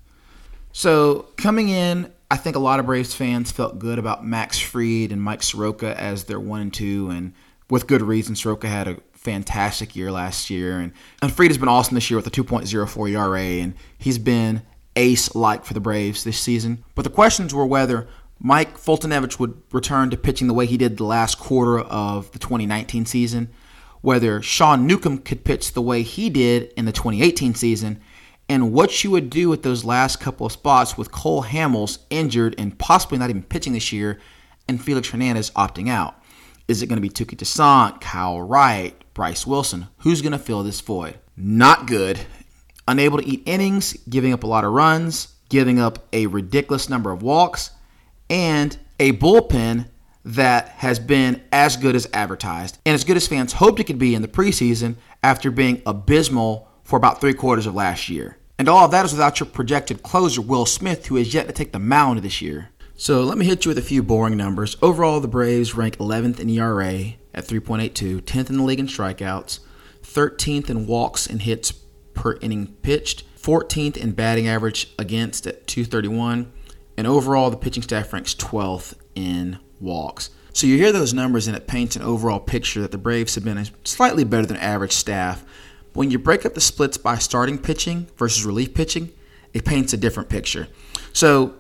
So, 0.71 1.27
coming 1.37 1.69
in, 1.69 2.13
I 2.31 2.37
think 2.37 2.55
a 2.55 2.61
lot 2.61 2.79
of 2.79 2.87
Braves 2.87 3.15
fans 3.15 3.51
felt 3.51 3.79
good 3.79 3.99
about 3.99 4.25
Max 4.25 4.59
Fried 4.59 5.11
and 5.11 5.21
Mike 5.21 5.43
Soroka 5.43 5.99
as 6.01 6.25
their 6.25 6.41
one 6.41 6.61
and 6.61 6.73
two, 6.73 7.11
and 7.11 7.33
with 7.69 7.87
good 7.87 8.03
reason. 8.03 8.37
Soroka 8.37 8.69
had 8.69 8.87
a 8.87 8.97
fantastic 9.23 9.95
year 9.95 10.11
last 10.11 10.51
year, 10.51 10.81
and, 10.81 10.93
and 11.23 11.33
Fried 11.33 11.51
has 11.51 11.59
been 11.59 11.69
awesome 11.69 11.95
this 11.95 12.11
year 12.11 12.19
with 12.19 12.27
a 12.27 12.31
2.04 12.31 13.11
ERA, 13.11 13.41
and 13.41 13.75
he's 13.97 14.19
been 14.19 14.63
ace 14.97 15.35
like 15.35 15.65
for 15.65 15.75
the 15.75 15.81
Braves 15.81 16.25
this 16.25 16.39
season. 16.39 16.85
But 16.95 17.03
the 17.03 17.11
questions 17.11 17.55
were 17.55 17.65
whether 17.65 18.09
Mike 18.41 18.77
Foltynewicz 18.77 19.39
would 19.39 19.63
return 19.71 20.11
to 20.11 20.17
pitching 20.17 20.49
the 20.49 20.55
way 20.55 20.67
he 20.67 20.77
did 20.77 20.97
the 20.97 21.05
last 21.05 21.39
quarter 21.39 21.79
of 21.79 22.33
the 22.33 22.41
2019 22.41 23.07
season, 23.07 23.49
whether 24.01 24.43
Sean 24.43 24.87
Newcomb 24.87 25.19
could 25.19 25.45
pitch 25.45 25.73
the 25.73 25.83
way 25.83 26.03
he 26.03 26.29
did 26.29 26.73
in 26.77 26.85
the 26.85 26.93
2018 26.93 27.55
season, 27.55 28.01
and 28.49 28.73
what 28.73 29.05
you 29.05 29.13
would 29.13 29.31
do 29.31 29.49
with 29.49 29.63
those 29.63 29.85
last 29.85 30.19
couple 30.19 30.47
of 30.47 30.53
spots 30.53 30.99
with 30.99 31.13
Cole 31.13 31.45
Hamels 31.45 31.99
injured 32.11 32.57
and 32.59 32.77
possibly 32.77 33.19
not 33.19 33.31
even 33.31 33.45
pitching 33.45 33.73
this 33.73 33.93
year, 33.93 34.21
and 34.67 34.83
Felix 34.83 35.09
Hernandez 35.09 35.53
opting 35.53 35.89
out. 35.89 36.22
Is 36.69 36.83
it 36.83 36.87
going 36.87 37.01
to 37.01 37.03
be 37.03 37.11
Touki 37.11 37.37
Toussaint, 37.37 38.01
Kyle 38.01 38.41
Wright, 38.41 38.95
Bryce 39.15 39.47
Wilson? 39.47 39.89
Who's 39.99 40.23
going 40.23 40.33
to 40.33 40.39
fill 40.39 40.63
this 40.63 40.81
void? 40.81 41.19
Not 41.37 41.87
good. 41.87 42.21
Unable 42.87 43.19
to 43.19 43.27
eat 43.27 43.43
innings, 43.47 43.95
giving 44.09 44.33
up 44.33 44.43
a 44.43 44.47
lot 44.47 44.65
of 44.65 44.73
runs, 44.73 45.29
giving 45.49 45.79
up 45.79 46.07
a 46.13 46.27
ridiculous 46.27 46.89
number 46.89 47.11
of 47.11 47.23
walks, 47.23 47.71
and 48.31 48.77
a 48.99 49.13
bullpen 49.13 49.87
that 50.25 50.69
has 50.69 50.99
been 50.99 51.43
as 51.51 51.77
good 51.77 51.97
as 51.97 52.09
advertised 52.13 52.79
and 52.87 52.95
as 52.95 53.05
good 53.05 53.17
as 53.17 53.27
fans 53.27 53.55
hoped 53.55 53.81
it 53.81 53.85
could 53.85 53.99
be 53.99 54.15
in 54.15 54.23
the 54.23 54.29
preseason 54.29 54.95
after 55.23 55.51
being 55.51 55.83
abysmal 55.85 56.69
for 56.85 56.97
about 56.97 57.21
three 57.21 57.35
quarters 57.35 57.67
of 57.67 57.75
last 57.75 58.09
year. 58.09 58.37
And 58.59 58.69
all 58.69 58.85
of 58.85 58.93
that 58.93 59.05
is 59.05 59.13
without 59.13 59.41
your 59.41 59.49
projected 59.49 60.03
closer, 60.03 60.41
Will 60.41 60.67
Smith, 60.67 61.07
who 61.07 61.17
has 61.17 61.35
yet 61.35 61.49
to 61.49 61.53
take 61.53 61.73
the 61.73 61.79
mound 61.81 62.21
this 62.21 62.41
year. 62.41 62.69
So 63.03 63.25
let 63.25 63.37
me 63.37 63.47
hit 63.47 63.65
you 63.65 63.71
with 63.71 63.79
a 63.79 63.83
few 63.83 64.01
boring 64.01 64.37
numbers. 64.37 64.77
Overall, 64.81 65.19
the 65.19 65.27
Braves 65.27 65.75
rank 65.75 65.99
11th 65.99 66.39
in 66.39 66.49
ERA 66.49 67.15
at 67.35 67.45
3.82, 67.45 68.21
10th 68.21 68.49
in 68.49 68.59
the 68.59 68.63
league 68.63 68.79
in 68.79 68.87
strikeouts, 68.87 69.59
13th 70.05 70.71
in 70.71 70.87
walks 70.87 71.27
and 71.27 71.43
hits 71.43 71.73
per 72.15 72.35
inning 72.35 72.69
pitched, 72.83 73.25
14th 73.37 73.97
in 73.97 74.13
batting 74.13 74.47
average 74.47 74.95
against 75.01 75.49
at 75.49 75.67
231, 75.67 76.53
and 76.97 77.09
overall 77.09 77.51
the 77.51 77.57
pitching 77.57 77.83
staff 77.83 78.13
ranks 78.13 78.37
12th 78.37 78.95
in 79.17 79.59
walks. 79.81 80.31
So 80.53 80.69
you 80.69 80.77
hear 80.77 80.93
those 80.93 81.13
numbers 81.13 81.49
and 81.49 81.57
it 81.57 81.67
paints 81.67 81.97
an 81.97 82.03
overall 82.03 82.39
picture 82.39 82.83
that 82.83 82.93
the 82.93 82.99
Braves 82.99 83.35
have 83.35 83.43
been 83.43 83.59
a 83.59 83.67
slightly 83.83 84.23
better 84.23 84.47
than 84.47 84.59
average 84.59 84.93
staff. 84.93 85.45
When 85.93 86.13
you 86.13 86.21
break 86.21 86.47
up 86.47 86.55
the 86.55 86.61
splits 86.61 86.99
by 86.99 87.17
starting 87.17 87.59
pitching 87.59 88.07
versus 88.17 88.45
relief 88.45 88.75
pitching, 88.75 89.13
it 89.53 89.65
paints 89.65 89.93
a 89.93 89.97
different 89.97 90.29
picture. 90.29 90.69
So 91.13 91.57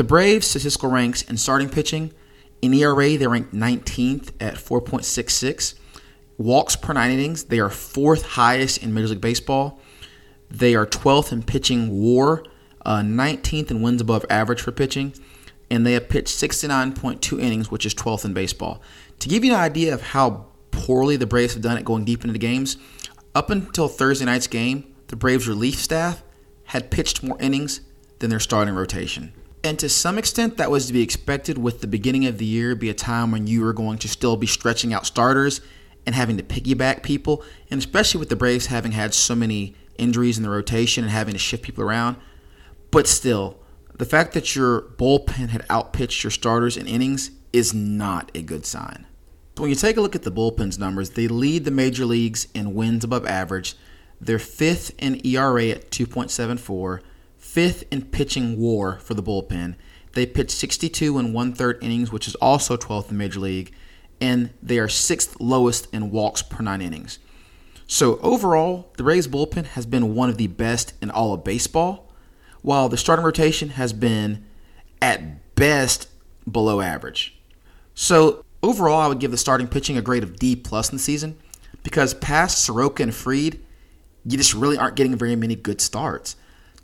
the 0.00 0.04
Braves' 0.04 0.46
statistical 0.46 0.88
ranks 0.88 1.20
in 1.20 1.36
starting 1.36 1.68
pitching 1.68 2.14
in 2.62 2.72
ERA, 2.72 3.18
they 3.18 3.26
rank 3.26 3.52
19th 3.52 4.30
at 4.40 4.54
4.66. 4.54 5.74
Walks 6.38 6.74
per 6.74 6.94
nine 6.94 7.10
innings, 7.10 7.44
they 7.44 7.60
are 7.60 7.68
fourth 7.68 8.22
highest 8.22 8.82
in 8.82 8.94
Major 8.94 9.08
League 9.08 9.20
Baseball. 9.20 9.78
They 10.50 10.74
are 10.74 10.86
12th 10.86 11.32
in 11.32 11.42
pitching 11.42 11.90
WAR, 11.90 12.42
uh, 12.86 13.00
19th 13.00 13.70
in 13.70 13.82
wins 13.82 14.00
above 14.00 14.24
average 14.30 14.62
for 14.62 14.72
pitching, 14.72 15.12
and 15.70 15.86
they 15.86 15.92
have 15.92 16.08
pitched 16.08 16.34
69.2 16.34 17.38
innings, 17.38 17.70
which 17.70 17.84
is 17.84 17.92
12th 17.92 18.24
in 18.24 18.32
baseball. 18.32 18.80
To 19.18 19.28
give 19.28 19.44
you 19.44 19.52
an 19.52 19.60
idea 19.60 19.92
of 19.92 20.00
how 20.00 20.46
poorly 20.70 21.16
the 21.16 21.26
Braves 21.26 21.52
have 21.52 21.62
done 21.62 21.76
it 21.76 21.84
going 21.84 22.06
deep 22.06 22.24
into 22.24 22.32
the 22.32 22.38
games, 22.38 22.78
up 23.34 23.50
until 23.50 23.86
Thursday 23.86 24.24
night's 24.24 24.46
game, 24.46 24.94
the 25.08 25.16
Braves 25.16 25.46
relief 25.46 25.74
staff 25.74 26.22
had 26.64 26.90
pitched 26.90 27.22
more 27.22 27.38
innings 27.38 27.82
than 28.20 28.30
their 28.30 28.40
starting 28.40 28.74
rotation. 28.74 29.34
And 29.62 29.78
to 29.78 29.88
some 29.88 30.16
extent, 30.16 30.56
that 30.56 30.70
was 30.70 30.86
to 30.86 30.92
be 30.92 31.02
expected 31.02 31.58
with 31.58 31.80
the 31.80 31.86
beginning 31.86 32.26
of 32.26 32.38
the 32.38 32.46
year 32.46 32.74
be 32.74 32.88
a 32.88 32.94
time 32.94 33.30
when 33.30 33.46
you 33.46 33.60
were 33.62 33.74
going 33.74 33.98
to 33.98 34.08
still 34.08 34.36
be 34.36 34.46
stretching 34.46 34.94
out 34.94 35.06
starters 35.06 35.60
and 36.06 36.14
having 36.14 36.38
to 36.38 36.42
piggyback 36.42 37.02
people. 37.02 37.44
And 37.70 37.78
especially 37.78 38.20
with 38.20 38.30
the 38.30 38.36
Braves 38.36 38.66
having 38.66 38.92
had 38.92 39.12
so 39.12 39.34
many 39.34 39.74
injuries 39.98 40.38
in 40.38 40.42
the 40.42 40.50
rotation 40.50 41.04
and 41.04 41.10
having 41.10 41.34
to 41.34 41.38
shift 41.38 41.62
people 41.62 41.84
around. 41.84 42.16
But 42.90 43.06
still, 43.06 43.60
the 43.94 44.06
fact 44.06 44.32
that 44.32 44.56
your 44.56 44.80
bullpen 44.80 45.50
had 45.50 45.66
outpitched 45.70 46.24
your 46.24 46.30
starters 46.30 46.78
in 46.78 46.86
innings 46.86 47.30
is 47.52 47.74
not 47.74 48.30
a 48.34 48.40
good 48.40 48.64
sign. 48.64 49.06
So 49.56 49.64
when 49.64 49.70
you 49.70 49.76
take 49.76 49.98
a 49.98 50.00
look 50.00 50.16
at 50.16 50.22
the 50.22 50.32
bullpen's 50.32 50.78
numbers, 50.78 51.10
they 51.10 51.28
lead 51.28 51.66
the 51.66 51.70
major 51.70 52.06
leagues 52.06 52.48
in 52.54 52.74
wins 52.74 53.04
above 53.04 53.26
average. 53.26 53.76
They're 54.18 54.38
fifth 54.38 54.92
in 54.98 55.20
ERA 55.26 55.66
at 55.66 55.90
2.74 55.90 57.00
fifth 57.50 57.82
in 57.90 58.02
pitching 58.02 58.56
WAR 58.56 59.00
for 59.00 59.14
the 59.14 59.22
bullpen. 59.22 59.74
They 60.12 60.24
pitched 60.24 60.52
62 60.52 61.18
and 61.18 61.34
one 61.34 61.52
third 61.52 61.82
innings, 61.82 62.12
which 62.12 62.28
is 62.28 62.36
also 62.36 62.76
12th 62.76 63.10
in 63.10 63.18
Major 63.18 63.40
League, 63.40 63.72
and 64.20 64.50
they 64.62 64.78
are 64.78 64.88
sixth 64.88 65.40
lowest 65.40 65.92
in 65.92 66.12
walks 66.12 66.42
per 66.42 66.62
nine 66.62 66.80
innings. 66.80 67.18
So 67.88 68.18
overall, 68.18 68.92
the 68.96 69.02
Braves 69.02 69.26
bullpen 69.26 69.66
has 69.66 69.84
been 69.84 70.14
one 70.14 70.28
of 70.28 70.36
the 70.36 70.46
best 70.46 70.94
in 71.02 71.10
all 71.10 71.32
of 71.32 71.42
baseball, 71.42 72.12
while 72.62 72.88
the 72.88 72.96
starting 72.96 73.24
rotation 73.24 73.70
has 73.70 73.92
been 73.92 74.44
at 75.02 75.56
best 75.56 76.08
below 76.50 76.80
average. 76.80 77.36
So 77.96 78.44
overall, 78.62 79.00
I 79.00 79.08
would 79.08 79.18
give 79.18 79.32
the 79.32 79.36
starting 79.36 79.66
pitching 79.66 79.96
a 79.96 80.02
grade 80.02 80.22
of 80.22 80.36
D 80.36 80.54
plus 80.54 80.90
in 80.90 80.96
the 80.98 81.02
season 81.02 81.36
because 81.82 82.14
past 82.14 82.64
Soroka 82.64 83.02
and 83.02 83.12
Fried, 83.12 83.58
you 84.24 84.38
just 84.38 84.54
really 84.54 84.78
aren't 84.78 84.94
getting 84.94 85.16
very 85.16 85.34
many 85.34 85.56
good 85.56 85.80
starts. 85.80 86.36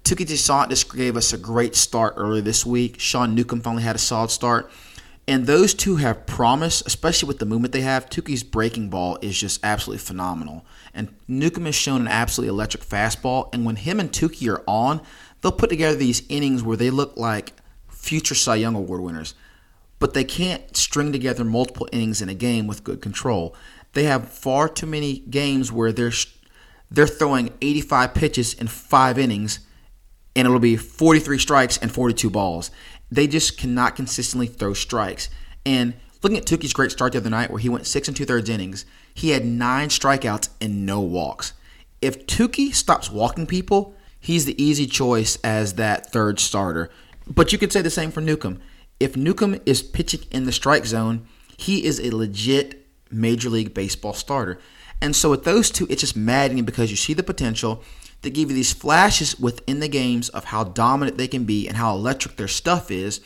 Touki 0.07 0.25
Toussaint 0.25 0.71
just 0.71 0.95
gave 0.95 1.17
us 1.17 1.33
a 1.33 1.39
great 1.39 1.75
start 1.75 2.15
earlier 2.17 2.41
this 2.41 2.65
week. 2.65 3.01
Sean 3.01 3.35
Newcomb 3.35 3.61
finally 3.61 3.83
had 3.83 3.97
a 3.97 3.99
solid 3.99 4.31
start. 4.31 4.71
And 5.27 5.49
those 5.49 5.75
two 5.75 5.97
have 5.97 6.27
promise, 6.27 6.81
especially 6.87 7.27
with 7.27 7.41
the 7.41 7.45
movement 7.45 7.73
they 7.73 7.81
have. 7.81 8.09
Touki's 8.09 8.45
breaking 8.45 8.89
ball 8.89 9.19
is 9.21 9.37
just 9.37 9.59
absolutely 9.65 9.99
phenomenal. 9.99 10.65
And 10.95 11.13
Newcomb 11.27 11.65
has 11.65 11.75
shown 11.75 12.03
an 12.03 12.07
absolutely 12.07 12.51
electric 12.51 12.85
fastball. 12.85 13.53
And 13.53 13.65
when 13.65 13.75
him 13.75 13.99
and 13.99 14.13
Touki 14.13 14.49
are 14.49 14.63
on, 14.69 15.01
they'll 15.41 15.51
put 15.51 15.71
together 15.71 15.97
these 15.97 16.23
innings 16.29 16.63
where 16.63 16.77
they 16.77 16.91
look 16.91 17.17
like 17.17 17.55
future 17.89 18.37
Cy 18.37 18.55
Young 18.55 18.77
Award 18.77 19.01
winners. 19.01 19.35
But 19.99 20.15
they 20.15 20.23
can't 20.23 20.77
string 20.77 21.11
together 21.11 21.43
multiple 21.43 21.89
innings 21.91 22.23
in 22.23 22.29
a 22.29 22.35
game 22.35 22.69
with 22.69 22.85
good 22.85 23.03
control. 23.03 23.57
They 23.95 24.05
have 24.05 24.31
far 24.31 24.69
too 24.69 24.87
many 24.87 25.19
games 25.19 25.73
where 25.73 25.91
they're 25.91 26.13
they're 26.89 27.09
throwing 27.09 27.53
85 27.61 28.15
pitches 28.15 28.55
in 28.55 28.69
five 28.69 29.19
innings, 29.19 29.66
and 30.37 30.47
it'll 30.47 30.61
be 30.61 30.77
43 30.77 31.39
strikes 31.39 31.79
and 31.79 31.91
42 31.91 32.29
balls. 32.31 32.71
They 33.11 33.27
just 33.27 33.57
cannot 33.57 33.97
consistently 33.97 34.47
throw 34.47 34.75
strikes. 34.75 35.31
And 35.65 35.95
looking 36.23 36.37
at 36.37 36.45
Touki's 36.45 36.75
great 36.75 36.93
start 36.93 37.13
the 37.13 37.19
other 37.19 37.31
night, 37.31 37.51
where 37.51 37.59
he 37.59 37.71
went 37.71 37.87
six 37.87 38.07
and 38.07 38.17
two 38.17 38.27
thirds 38.27 38.51
innings, 38.51 38.85
he 39.15 39.31
had 39.31 39.47
nine 39.47 39.89
strikeouts 39.89 40.51
and 40.61 40.85
no 40.85 41.01
walks. 41.01 41.55
If 42.03 42.27
Touki 42.27 42.75
stops 42.75 43.11
walking 43.11 43.47
people, 43.47 43.95
he's 44.21 44.45
the 44.45 44.63
easy 44.63 44.87
choice 44.87 45.39
as 45.43 45.75
that 45.75 46.13
third 46.13 46.39
starter. 46.39 46.91
But 47.27 47.51
you 47.51 47.59
could 47.59 47.73
say 47.73 47.81
the 47.81 47.91
same 47.91 48.11
for 48.11 48.21
Newcomb. 48.21 48.61
If 49.01 49.17
Newcomb 49.17 49.61
is 49.65 49.83
pitching 49.83 50.21
in 50.31 50.45
the 50.45 50.53
strike 50.53 50.85
zone, 50.85 51.27
he 51.57 51.85
is 51.85 51.99
a 51.99 52.15
legit 52.15 52.87
Major 53.11 53.49
League 53.49 53.73
Baseball 53.73 54.13
starter. 54.13 54.59
And 55.01 55.17
so 55.17 55.31
with 55.31 55.45
those 55.45 55.71
two, 55.71 55.87
it's 55.89 56.01
just 56.01 56.17
maddening 56.17 56.65
because 56.65 56.91
you 56.91 56.97
see 56.97 57.15
the 57.15 57.23
potential. 57.23 57.83
They 58.23 58.31
give 58.31 58.51
you 58.51 58.57
these 58.57 58.73
flashes 58.73 59.39
within 59.39 59.81
the 59.81 59.89
games 59.89 60.29
of 60.31 60.45
how 60.45 60.65
dominant 60.65 61.17
they 61.17 61.29
can 61.29 61.45
be 61.45 61.69
and 61.69 61.77
how 61.77 61.95
electric 61.95 62.37
their 62.37 62.49
stuff 62.49 62.91
is, 62.91 63.21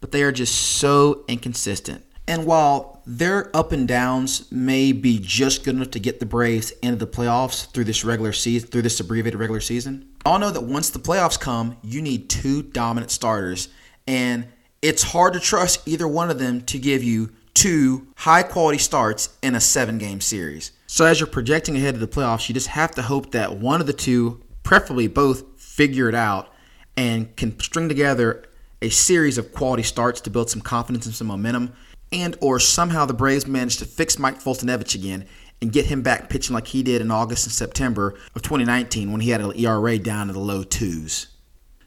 but 0.00 0.12
they 0.12 0.22
are 0.22 0.32
just 0.32 0.54
so 0.54 1.24
inconsistent. 1.26 2.04
And 2.28 2.44
while 2.44 3.02
their 3.06 3.56
up 3.56 3.70
and 3.70 3.86
downs 3.86 4.50
may 4.50 4.92
be 4.92 5.18
just 5.20 5.64
good 5.64 5.76
enough 5.76 5.92
to 5.92 6.00
get 6.00 6.18
the 6.18 6.26
Braves 6.26 6.72
into 6.82 6.96
the 6.96 7.06
playoffs 7.06 7.70
through 7.70 7.84
this 7.84 8.04
regular 8.04 8.32
season, 8.32 8.68
through 8.68 8.82
this 8.82 8.98
abbreviated 8.98 9.38
regular 9.38 9.60
season, 9.60 10.08
all 10.24 10.38
know 10.38 10.50
that 10.50 10.64
once 10.64 10.90
the 10.90 10.98
playoffs 10.98 11.38
come, 11.38 11.76
you 11.82 12.02
need 12.02 12.28
two 12.28 12.62
dominant 12.62 13.12
starters, 13.12 13.68
and 14.08 14.48
it's 14.82 15.02
hard 15.04 15.34
to 15.34 15.40
trust 15.40 15.86
either 15.86 16.08
one 16.08 16.30
of 16.30 16.38
them 16.38 16.62
to 16.62 16.78
give 16.78 17.02
you 17.02 17.32
two 17.56 18.06
high 18.16 18.42
quality 18.42 18.78
starts 18.78 19.30
in 19.42 19.54
a 19.54 19.60
seven 19.60 19.96
game 19.96 20.20
series. 20.20 20.72
So 20.86 21.06
as 21.06 21.18
you're 21.18 21.26
projecting 21.26 21.74
ahead 21.76 21.94
of 21.94 22.00
the 22.00 22.06
playoffs, 22.06 22.48
you 22.48 22.52
just 22.52 22.68
have 22.68 22.92
to 22.92 23.02
hope 23.02 23.32
that 23.32 23.56
one 23.56 23.80
of 23.80 23.86
the 23.86 23.92
two, 23.92 24.42
preferably 24.62 25.08
both, 25.08 25.58
figure 25.58 26.08
it 26.08 26.14
out 26.14 26.52
and 26.96 27.34
can 27.34 27.58
string 27.58 27.88
together 27.88 28.44
a 28.82 28.90
series 28.90 29.38
of 29.38 29.52
quality 29.52 29.82
starts 29.82 30.20
to 30.20 30.30
build 30.30 30.50
some 30.50 30.60
confidence 30.60 31.06
and 31.06 31.14
some 31.14 31.26
momentum, 31.28 31.72
and 32.12 32.36
or 32.42 32.60
somehow 32.60 33.06
the 33.06 33.14
Braves 33.14 33.46
manage 33.46 33.78
to 33.78 33.86
fix 33.86 34.18
Mike 34.18 34.38
Foltynewicz 34.38 34.94
again 34.94 35.26
and 35.62 35.72
get 35.72 35.86
him 35.86 36.02
back 36.02 36.28
pitching 36.28 36.52
like 36.52 36.66
he 36.66 36.82
did 36.82 37.00
in 37.00 37.10
August 37.10 37.46
and 37.46 37.52
September 37.52 38.14
of 38.34 38.42
2019 38.42 39.10
when 39.10 39.22
he 39.22 39.30
had 39.30 39.40
an 39.40 39.58
ERA 39.58 39.98
down 39.98 40.28
in 40.28 40.34
the 40.34 40.40
low 40.40 40.62
twos. 40.62 41.28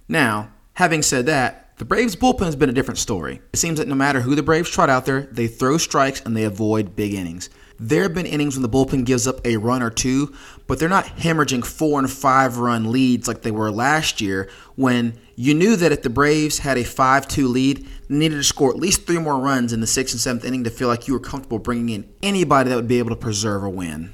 Now, 0.08 0.52
having 0.74 1.04
said 1.04 1.28
that, 1.28 1.69
the 1.80 1.86
Braves 1.86 2.18
bullpen 2.18 2.42
has 2.44 2.58
been 2.58 2.70
a 2.70 2.74
different 2.74 2.98
story. 2.98 3.40
It 3.54 3.58
seems 3.58 3.80
that 3.80 3.88
no 3.88 3.96
matter 3.96 4.20
who 4.20 4.36
the 4.36 4.44
Braves 4.44 4.70
trot 4.70 4.90
out 4.90 5.06
there, 5.06 5.22
they 5.32 5.48
throw 5.48 5.78
strikes 5.78 6.20
and 6.20 6.36
they 6.36 6.44
avoid 6.44 6.94
big 6.94 7.14
innings. 7.14 7.50
There 7.80 8.04
have 8.04 8.14
been 8.14 8.26
innings 8.26 8.58
when 8.58 8.64
the 8.64 8.70
bullpen 8.70 9.06
gives 9.06 9.26
up 9.26 9.40
a 9.46 9.56
run 9.56 9.82
or 9.82 9.90
two, 9.90 10.36
but 10.68 10.78
they're 10.78 10.90
not 10.90 11.06
hemorrhaging 11.06 11.66
four 11.66 11.98
and 11.98 12.12
five 12.12 12.58
run 12.58 12.92
leads 12.92 13.30
like 13.30 13.44
they 13.44 13.52
were 13.52 13.72
last 13.72 14.20
year 14.20 14.50
when 14.76 15.18
you 15.38 15.54
knew 15.54 15.78
that 15.78 15.94
if 15.94 16.02
the 16.02 16.10
Braves 16.10 16.60
had 16.60 16.78
a 16.78 16.84
5 16.84 17.30
2 17.30 17.48
lead, 17.48 17.88
they 18.10 18.16
needed 18.16 18.36
to 18.36 18.44
score 18.44 18.72
at 18.72 18.76
least 18.76 19.08
three 19.08 19.18
more 19.18 19.40
runs 19.40 19.72
in 19.72 19.80
the 19.80 19.88
sixth 19.88 20.14
and 20.14 20.20
seventh 20.20 20.44
inning 20.44 20.66
to 20.66 20.70
feel 20.70 20.90
like 20.90 21.08
you 21.08 21.14
were 21.14 21.20
comfortable 21.22 21.60
bringing 21.60 21.88
in 21.88 22.10
anybody 22.22 22.70
that 22.70 22.76
would 22.76 22.90
be 22.90 23.00
able 23.00 23.12
to 23.12 23.16
preserve 23.16 23.64
a 23.64 23.70
win. 23.70 24.12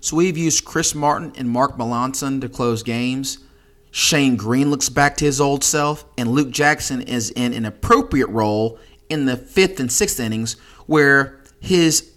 So 0.00 0.14
we've 0.14 0.38
used 0.38 0.64
Chris 0.64 0.94
Martin 0.94 1.32
and 1.36 1.50
Mark 1.50 1.76
Melancon 1.76 2.40
to 2.42 2.48
close 2.48 2.84
games. 2.84 3.38
Shane 3.90 4.36
Greene 4.36 4.70
looks 4.70 4.88
back 4.88 5.16
to 5.18 5.24
his 5.24 5.40
old 5.40 5.64
self, 5.64 6.04
and 6.16 6.30
Luke 6.30 6.50
Jackson 6.50 7.02
is 7.02 7.30
in 7.30 7.52
an 7.54 7.64
appropriate 7.64 8.28
role 8.28 8.78
in 9.08 9.24
the 9.24 9.36
fifth 9.36 9.80
and 9.80 9.90
sixth 9.90 10.20
innings 10.20 10.56
where 10.86 11.42
his 11.60 12.12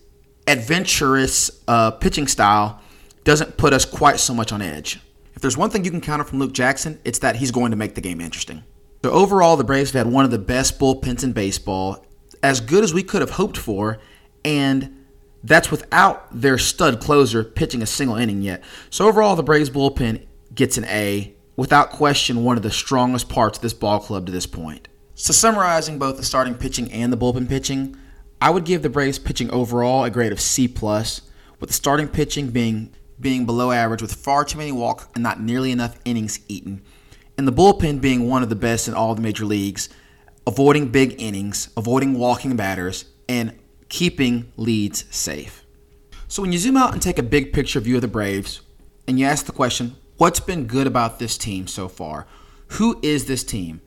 adventurous 0.48 1.50
uh, 1.68 1.92
pitching 1.92 2.28
style 2.28 2.82
doesn't 3.24 3.58
put 3.58 3.74
us 3.74 3.86
quite 3.86 4.20
so 4.20 4.34
much 4.34 4.52
on 4.52 4.62
edge. 4.62 5.00
If 5.34 5.42
there's 5.42 5.58
one 5.58 5.70
thing 5.70 5.86
you 5.86 5.92
can 5.92 6.02
counter 6.02 6.26
from 6.26 6.40
Luke 6.40 6.54
Jackson, 6.54 7.00
it's 7.06 7.20
that 7.20 7.38
he's 7.38 7.52
going 7.52 7.72
to 7.72 7.78
make 7.78 7.96
the 7.96 8.02
game 8.02 8.20
interesting. 8.20 8.64
So 9.04 9.12
overall, 9.12 9.58
the 9.58 9.64
Braves 9.64 9.92
have 9.92 10.06
had 10.06 10.14
one 10.14 10.26
of 10.26 10.32
the 10.32 10.38
best 10.38 10.80
bullpens 10.80 11.24
in 11.24 11.32
baseball, 11.32 12.06
as 12.44 12.60
good 12.60 12.84
as 12.84 12.94
we 12.94 13.02
could 13.02 13.22
have 13.22 13.32
hoped 13.32 13.58
for, 13.58 14.00
and 14.44 15.06
that's 15.44 15.72
without 15.72 16.28
their 16.32 16.58
stud 16.58 17.00
closer 17.00 17.44
pitching 17.44 17.82
a 17.82 17.86
single 17.86 18.16
inning 18.16 18.42
yet. 18.42 18.64
So 18.90 19.08
overall, 19.08 19.36
the 19.36 19.44
Braves 19.44 19.70
bullpen 19.70 20.26
gets 20.54 20.78
an 20.78 20.86
A, 20.86 21.34
without 21.56 21.92
question, 21.92 22.44
one 22.44 22.58
of 22.58 22.64
the 22.64 22.72
strongest 22.72 23.30
parts 23.30 23.58
of 23.58 23.62
this 23.62 23.74
ball 23.74 24.00
club 24.00 24.26
to 24.26 24.32
this 24.32 24.48
point. 24.48 24.88
So 25.16 25.34
summarizing 25.34 26.00
both 26.00 26.18
the 26.18 26.24
starting 26.24 26.56
pitching 26.56 26.92
and 26.92 27.12
the 27.12 27.18
bullpen 27.18 27.48
pitching, 27.48 27.98
I 28.42 28.50
would 28.50 28.66
give 28.66 28.82
the 28.82 28.90
Braves 28.90 29.20
pitching 29.20 29.52
overall 29.52 30.04
a 30.04 30.10
grade 30.10 30.32
of 30.32 30.42
C 30.42 30.68
plus, 30.68 31.22
with 31.60 31.70
the 31.70 31.76
starting 31.76 32.08
pitching 32.08 32.50
being 32.50 32.94
being 33.20 33.46
below 33.46 33.72
average 33.72 34.02
with 34.02 34.16
far 34.16 34.44
too 34.44 34.58
many 34.58 34.72
walks 34.72 35.08
and 35.14 35.22
not 35.22 35.40
nearly 35.40 35.72
enough 35.72 36.00
innings 36.06 36.40
eaten, 36.48 36.82
and 37.38 37.48
the 37.48 37.54
bullpen 37.54 38.02
being 38.02 38.28
one 38.28 38.42
of 38.42 38.50
the 38.50 38.56
best 38.56 38.88
in 38.88 38.96
all 38.96 39.14
the 39.14 39.22
major 39.22 39.46
leagues, 39.46 39.90
avoiding 40.48 40.88
big 40.88 41.22
innings, 41.22 41.70
avoiding 41.78 42.18
walking 42.18 42.56
batters, 42.56 43.06
and 43.30 43.56
keeping 43.90 44.52
leads 44.58 45.06
safe. 45.16 45.64
So 46.28 46.42
when 46.42 46.52
you 46.52 46.58
zoom 46.58 46.78
out 46.78 46.94
and 46.94 47.02
take 47.02 47.20
a 47.20 47.24
big 47.24 47.54
picture 47.54 47.80
view 47.80 47.96
of 47.98 48.02
the 48.02 48.08
Braves, 48.08 48.62
and 49.08 49.20
you 49.20 49.26
ask 49.28 49.46
the 49.46 49.52
question, 49.52 49.96
what's 50.22 50.40
been 50.40 50.68
good 50.68 50.86
about 50.86 51.18
this 51.18 51.36
team 51.36 51.66
so 51.66 51.88
far? 51.88 52.28
Who 52.78 53.00
is 53.02 53.26
this 53.26 53.44
team? 53.44 53.82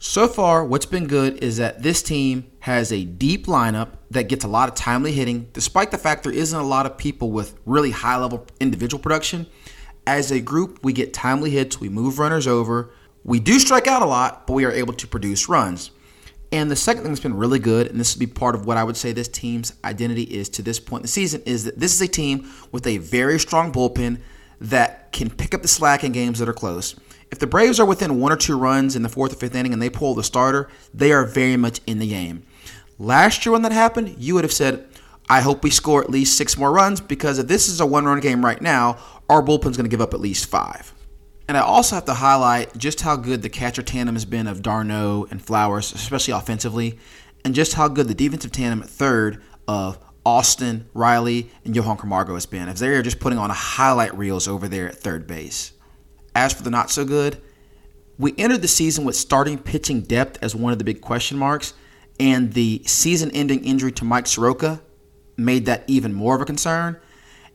So 0.00 0.26
far, 0.26 0.64
what's 0.64 0.84
been 0.84 1.06
good 1.06 1.44
is 1.44 1.58
that 1.58 1.84
this 1.84 2.02
team 2.02 2.50
has 2.58 2.90
a 2.90 3.04
deep 3.04 3.46
lineup 3.46 3.90
that 4.10 4.24
gets 4.24 4.44
a 4.44 4.48
lot 4.48 4.68
of 4.68 4.74
timely 4.74 5.12
hitting, 5.12 5.48
despite 5.52 5.92
the 5.92 5.96
fact 5.96 6.24
there 6.24 6.32
isn't 6.32 6.58
a 6.58 6.66
lot 6.66 6.86
of 6.86 6.98
people 6.98 7.30
with 7.30 7.56
really 7.66 7.92
high 7.92 8.16
level 8.16 8.48
individual 8.58 9.00
production. 9.00 9.46
As 10.08 10.32
a 10.32 10.40
group, 10.40 10.80
we 10.82 10.92
get 10.92 11.14
timely 11.14 11.50
hits, 11.50 11.78
we 11.78 11.88
move 11.88 12.18
runners 12.18 12.48
over, 12.48 12.90
we 13.22 13.38
do 13.38 13.60
strike 13.60 13.86
out 13.86 14.02
a 14.02 14.06
lot, 14.06 14.48
but 14.48 14.54
we 14.54 14.64
are 14.64 14.72
able 14.72 14.94
to 14.94 15.06
produce 15.06 15.48
runs. 15.48 15.92
And 16.50 16.68
the 16.68 16.74
second 16.74 17.04
thing 17.04 17.12
that's 17.12 17.22
been 17.22 17.36
really 17.36 17.60
good, 17.60 17.86
and 17.86 18.00
this 18.00 18.16
would 18.16 18.18
be 18.18 18.26
part 18.26 18.56
of 18.56 18.66
what 18.66 18.76
I 18.76 18.82
would 18.82 18.96
say 18.96 19.12
this 19.12 19.28
team's 19.28 19.74
identity 19.84 20.24
is 20.24 20.48
to 20.48 20.62
this 20.62 20.80
point 20.80 21.02
in 21.02 21.04
the 21.04 21.08
season, 21.08 21.44
is 21.46 21.62
that 21.62 21.78
this 21.78 21.94
is 21.94 22.00
a 22.00 22.08
team 22.08 22.50
with 22.72 22.88
a 22.88 22.98
very 22.98 23.38
strong 23.38 23.70
bullpen 23.70 24.20
that 24.60 24.99
can 25.12 25.30
pick 25.30 25.54
up 25.54 25.62
the 25.62 25.68
slack 25.68 26.04
in 26.04 26.12
games 26.12 26.38
that 26.38 26.48
are 26.48 26.54
close. 26.54 26.94
If 27.30 27.38
the 27.38 27.46
Braves 27.46 27.78
are 27.78 27.86
within 27.86 28.20
one 28.20 28.32
or 28.32 28.36
two 28.36 28.58
runs 28.58 28.96
in 28.96 29.02
the 29.02 29.08
fourth 29.08 29.32
or 29.32 29.36
fifth 29.36 29.54
inning 29.54 29.72
and 29.72 29.80
they 29.80 29.90
pull 29.90 30.14
the 30.14 30.24
starter, 30.24 30.68
they 30.92 31.12
are 31.12 31.24
very 31.24 31.56
much 31.56 31.80
in 31.86 31.98
the 31.98 32.08
game. 32.08 32.44
Last 32.98 33.46
year 33.46 33.52
when 33.52 33.62
that 33.62 33.72
happened, 33.72 34.16
you 34.18 34.34
would 34.34 34.44
have 34.44 34.52
said, 34.52 34.86
I 35.28 35.40
hope 35.40 35.62
we 35.62 35.70
score 35.70 36.02
at 36.02 36.10
least 36.10 36.36
six 36.36 36.58
more 36.58 36.72
runs 36.72 37.00
because 37.00 37.38
if 37.38 37.46
this 37.46 37.68
is 37.68 37.80
a 37.80 37.86
one 37.86 38.04
run 38.04 38.20
game 38.20 38.44
right 38.44 38.60
now, 38.60 38.98
our 39.28 39.42
bullpen's 39.42 39.76
going 39.76 39.84
to 39.84 39.90
give 39.90 40.00
up 40.00 40.12
at 40.12 40.20
least 40.20 40.50
five. 40.50 40.92
And 41.46 41.56
I 41.56 41.60
also 41.60 41.94
have 41.94 42.04
to 42.06 42.14
highlight 42.14 42.76
just 42.76 43.00
how 43.00 43.16
good 43.16 43.42
the 43.42 43.48
catcher 43.48 43.82
tandem 43.82 44.16
has 44.16 44.24
been 44.24 44.46
of 44.46 44.62
d'Arnaud 44.62 45.28
and 45.30 45.42
Flowers, 45.42 45.92
especially 45.92 46.32
offensively, 46.32 46.98
and 47.44 47.54
just 47.54 47.74
how 47.74 47.88
good 47.88 48.08
the 48.08 48.14
defensive 48.14 48.52
tandem 48.52 48.82
at 48.82 48.88
third 48.88 49.42
of 49.66 49.98
Austin, 50.24 50.88
Riley, 50.92 51.50
and 51.64 51.74
Johan 51.74 51.96
Camargo 51.96 52.34
has 52.34 52.46
been, 52.46 52.68
as 52.68 52.80
they 52.80 52.88
are 52.88 53.02
just 53.02 53.20
putting 53.20 53.38
on 53.38 53.50
a 53.50 53.54
highlight 53.54 54.16
reels 54.16 54.46
over 54.46 54.68
there 54.68 54.88
at 54.88 54.96
third 54.96 55.26
base. 55.26 55.72
As 56.34 56.52
for 56.52 56.62
the 56.62 56.70
not 56.70 56.90
so 56.90 57.04
good, 57.04 57.40
we 58.18 58.34
entered 58.36 58.62
the 58.62 58.68
season 58.68 59.04
with 59.04 59.16
starting 59.16 59.58
pitching 59.58 60.02
depth 60.02 60.38
as 60.42 60.54
one 60.54 60.72
of 60.72 60.78
the 60.78 60.84
big 60.84 61.00
question 61.00 61.38
marks, 61.38 61.72
and 62.18 62.52
the 62.52 62.82
season 62.84 63.30
ending 63.32 63.64
injury 63.64 63.92
to 63.92 64.04
Mike 64.04 64.26
Soroka 64.26 64.82
made 65.38 65.64
that 65.66 65.84
even 65.86 66.12
more 66.12 66.34
of 66.34 66.42
a 66.42 66.44
concern. 66.44 67.00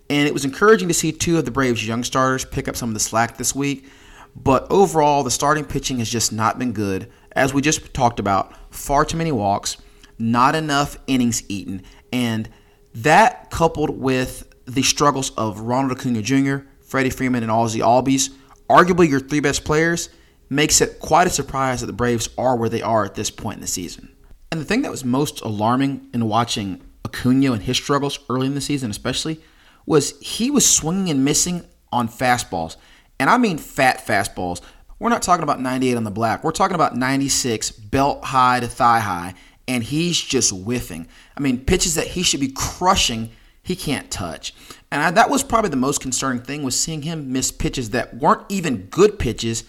And 0.09 0.27
it 0.27 0.33
was 0.33 0.45
encouraging 0.45 0.87
to 0.87 0.93
see 0.93 1.11
two 1.11 1.37
of 1.37 1.45
the 1.45 1.51
Braves' 1.51 1.87
young 1.87 2.03
starters 2.03 2.45
pick 2.45 2.67
up 2.67 2.75
some 2.75 2.89
of 2.89 2.93
the 2.93 2.99
slack 2.99 3.37
this 3.37 3.55
week. 3.55 3.87
But 4.35 4.67
overall, 4.69 5.23
the 5.23 5.31
starting 5.31 5.65
pitching 5.65 5.99
has 5.99 6.09
just 6.09 6.33
not 6.33 6.59
been 6.59 6.73
good. 6.73 7.11
As 7.31 7.53
we 7.53 7.61
just 7.61 7.93
talked 7.93 8.19
about, 8.19 8.53
far 8.73 9.05
too 9.05 9.17
many 9.17 9.31
walks, 9.31 9.77
not 10.17 10.55
enough 10.55 10.97
innings 11.07 11.43
eaten. 11.47 11.83
And 12.11 12.49
that 12.93 13.49
coupled 13.49 13.91
with 13.91 14.51
the 14.65 14.83
struggles 14.83 15.31
of 15.31 15.59
Ronald 15.59 15.97
Acuna 15.97 16.21
Jr., 16.21 16.67
Freddie 16.81 17.09
Freeman, 17.09 17.43
and 17.43 17.51
Ozzie 17.51 17.79
Albies 17.79 18.29
arguably 18.69 19.09
your 19.09 19.19
three 19.19 19.39
best 19.39 19.63
players, 19.63 20.09
makes 20.49 20.81
it 20.81 20.99
quite 20.99 21.27
a 21.27 21.29
surprise 21.29 21.81
that 21.81 21.87
the 21.87 21.93
Braves 21.93 22.29
are 22.37 22.55
where 22.55 22.69
they 22.69 22.81
are 22.81 23.05
at 23.05 23.15
this 23.15 23.31
point 23.31 23.55
in 23.55 23.61
the 23.61 23.67
season. 23.67 24.11
And 24.51 24.61
the 24.61 24.65
thing 24.65 24.83
that 24.83 24.91
was 24.91 25.03
most 25.03 25.41
alarming 25.41 26.07
in 26.13 26.27
watching 26.27 26.81
Acuna 27.03 27.53
and 27.53 27.63
his 27.63 27.77
struggles 27.77 28.19
early 28.29 28.47
in 28.47 28.55
the 28.55 28.61
season, 28.61 28.91
especially, 28.91 29.39
was 29.85 30.19
he 30.19 30.51
was 30.51 30.69
swinging 30.69 31.09
and 31.09 31.25
missing 31.25 31.65
on 31.91 32.07
fastballs. 32.07 32.77
And 33.19 33.29
I 33.29 33.37
mean 33.37 33.57
fat 33.57 34.05
fastballs. 34.05 34.61
We're 34.99 35.09
not 35.09 35.21
talking 35.21 35.43
about 35.43 35.59
98 35.59 35.97
on 35.97 36.03
the 36.03 36.11
black. 36.11 36.43
We're 36.43 36.51
talking 36.51 36.75
about 36.75 36.95
96 36.95 37.71
belt 37.71 38.23
high 38.23 38.59
to 38.59 38.67
thigh 38.67 38.99
high. 38.99 39.33
And 39.67 39.83
he's 39.83 40.19
just 40.19 40.51
whiffing. 40.51 41.07
I 41.35 41.41
mean, 41.41 41.65
pitches 41.65 41.95
that 41.95 42.07
he 42.07 42.23
should 42.23 42.39
be 42.39 42.51
crushing, 42.51 43.31
he 43.63 43.75
can't 43.75 44.09
touch. 44.11 44.53
And 44.91 45.01
I, 45.01 45.11
that 45.11 45.29
was 45.29 45.43
probably 45.43 45.69
the 45.69 45.75
most 45.75 46.01
concerning 46.01 46.43
thing 46.43 46.63
was 46.63 46.79
seeing 46.79 47.01
him 47.01 47.31
miss 47.31 47.51
pitches 47.51 47.89
that 47.91 48.15
weren't 48.15 48.45
even 48.49 48.87
good 48.87 49.17
pitches 49.17 49.63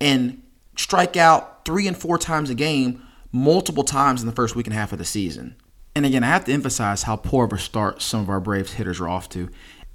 and 0.00 0.42
strike 0.76 1.16
out 1.16 1.64
three 1.64 1.86
and 1.86 1.96
four 1.96 2.18
times 2.18 2.50
a 2.50 2.54
game 2.54 3.02
multiple 3.32 3.84
times 3.84 4.22
in 4.22 4.26
the 4.26 4.34
first 4.34 4.56
week 4.56 4.66
and 4.66 4.74
a 4.74 4.78
half 4.78 4.92
of 4.92 4.98
the 4.98 5.04
season. 5.04 5.56
And 5.94 6.04
again, 6.06 6.24
I 6.24 6.28
have 6.28 6.44
to 6.46 6.52
emphasize 6.52 7.04
how 7.04 7.16
poor 7.16 7.44
of 7.44 7.52
a 7.52 7.58
start 7.58 8.02
some 8.02 8.20
of 8.20 8.28
our 8.28 8.40
Braves 8.40 8.74
hitters 8.74 9.00
are 9.00 9.08
off 9.08 9.28
to. 9.30 9.48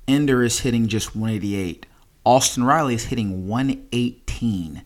Ender 0.07 0.43
is 0.43 0.59
hitting 0.59 0.87
just 0.87 1.15
188. 1.15 1.85
Austin 2.25 2.63
Riley 2.63 2.95
is 2.95 3.05
hitting 3.05 3.47
118. 3.47 4.83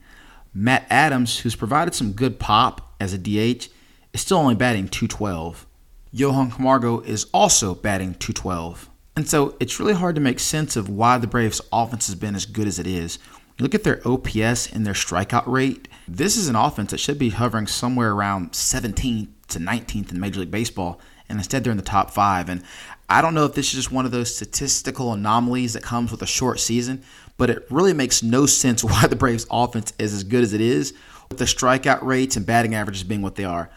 Matt 0.53 0.85
Adams, 0.89 1.39
who's 1.39 1.55
provided 1.55 1.93
some 1.93 2.13
good 2.13 2.39
pop 2.39 2.95
as 2.99 3.13
a 3.13 3.17
DH, 3.17 3.69
is 4.13 4.21
still 4.21 4.37
only 4.37 4.55
batting 4.55 4.87
212. 4.87 5.65
Johan 6.11 6.51
Camargo 6.51 7.01
is 7.01 7.25
also 7.33 7.73
batting 7.73 8.13
212. 8.15 8.89
And 9.15 9.27
so 9.27 9.55
it's 9.59 9.79
really 9.79 9.93
hard 9.93 10.15
to 10.15 10.21
make 10.21 10.39
sense 10.39 10.75
of 10.75 10.89
why 10.89 11.17
the 11.17 11.27
Braves' 11.27 11.61
offense 11.71 12.07
has 12.07 12.15
been 12.15 12.35
as 12.35 12.45
good 12.45 12.67
as 12.67 12.79
it 12.79 12.87
is. 12.87 13.19
You 13.57 13.63
look 13.63 13.75
at 13.75 13.83
their 13.83 14.01
OPS 14.07 14.71
and 14.71 14.85
their 14.85 14.93
strikeout 14.93 15.45
rate. 15.45 15.87
This 16.07 16.37
is 16.37 16.49
an 16.49 16.55
offense 16.55 16.91
that 16.91 16.99
should 16.99 17.19
be 17.19 17.29
hovering 17.29 17.67
somewhere 17.67 18.11
around 18.11 18.51
17th 18.53 19.27
to 19.49 19.59
19th 19.59 20.11
in 20.11 20.19
Major 20.19 20.39
League 20.39 20.51
Baseball, 20.51 20.99
and 21.29 21.37
instead 21.37 21.63
they're 21.63 21.71
in 21.71 21.77
the 21.77 21.83
top 21.83 22.09
five. 22.09 22.49
And 22.49 22.63
I 23.07 23.21
don't 23.21 23.35
know 23.35 23.45
if 23.45 23.53
this 23.53 23.67
is 23.67 23.73
just 23.73 23.91
one 23.91 24.05
of 24.05 24.11
those 24.11 24.35
statistical 24.35 25.13
anomalies 25.13 25.73
that 25.73 25.83
comes 25.83 26.11
with 26.11 26.23
a 26.23 26.27
short 26.27 26.59
season, 26.59 27.03
but 27.37 27.51
it 27.51 27.67
really 27.69 27.93
makes 27.93 28.23
no 28.23 28.47
sense 28.47 28.83
why 28.83 29.05
the 29.05 29.15
Braves' 29.15 29.45
offense 29.51 29.93
is 29.99 30.13
as 30.13 30.23
good 30.23 30.43
as 30.43 30.53
it 30.53 30.61
is, 30.61 30.93
with 31.29 31.37
the 31.37 31.45
strikeout 31.45 32.01
rates 32.01 32.35
and 32.35 32.45
batting 32.45 32.73
averages 32.73 33.03
being 33.03 33.21
what 33.21 33.35
they 33.35 33.45
are. 33.45 33.69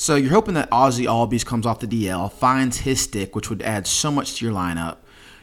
So 0.00 0.14
you're 0.14 0.30
hoping 0.30 0.54
that 0.54 0.68
Ozzie 0.70 1.06
Albies 1.06 1.44
comes 1.44 1.66
off 1.66 1.80
the 1.80 1.88
DL, 1.88 2.32
finds 2.32 2.78
his 2.78 3.00
stick, 3.00 3.34
which 3.34 3.50
would 3.50 3.62
add 3.62 3.84
so 3.84 4.12
much 4.12 4.36
to 4.36 4.44
your 4.44 4.54
lineup. 4.54 4.98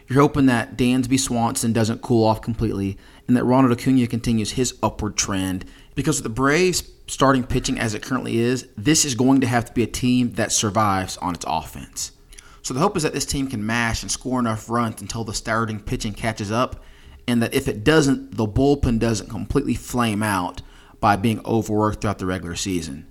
You're 0.08 0.22
hoping 0.22 0.46
that 0.46 0.78
Dansby 0.78 1.20
Swanson 1.20 1.74
doesn't 1.74 2.02
cool 2.02 2.26
off 2.26 2.42
completely, 2.42 2.98
and 3.28 3.36
that 3.36 3.44
Ronald 3.44 3.78
Acuna 3.78 4.08
continues 4.08 4.52
his 4.52 4.80
upward 4.82 5.18
trend. 5.18 5.66
Because 5.94 6.16
with 6.16 6.24
the 6.24 6.30
Braves 6.30 6.90
starting 7.06 7.44
pitching 7.44 7.78
as 7.78 7.94
it 7.94 8.02
currently 8.02 8.38
is, 8.38 8.70
this 8.78 9.04
is 9.04 9.14
going 9.14 9.42
to 9.42 9.48
have 9.48 9.66
to 9.66 9.74
be 9.74 9.84
a 9.84 9.88
team 9.88 10.32
that 10.36 10.54
survives 10.54 11.18
on 11.18 11.36
its 11.36 11.44
offense. 11.46 12.14
So 12.62 12.74
the 12.74 12.80
hope 12.80 12.96
is 12.96 13.04
that 13.04 13.12
this 13.12 13.26
team 13.26 13.48
can 13.48 13.66
mash 13.66 14.04
and 14.04 14.12
score 14.12 14.40
enough 14.40 14.70
runs 14.70 15.02
until 15.02 15.26
the 15.26 15.34
starting 15.34 15.82
pitching 15.82 16.14
catches 16.14 16.50
up, 16.50 16.82
and 17.28 17.44
that 17.44 17.54
if 17.54 17.68
it 17.68 17.84
doesn't, 17.84 18.38
the 18.38 18.48
bullpen 18.48 19.00
doesn't 19.00 19.30
completely 19.30 19.76
flame 19.76 20.24
out 20.24 20.62
by 21.02 21.18
being 21.18 21.46
overworked 21.46 22.00
throughout 22.00 22.20
the 22.20 22.26
regular 22.26 22.56
season. 22.56 23.08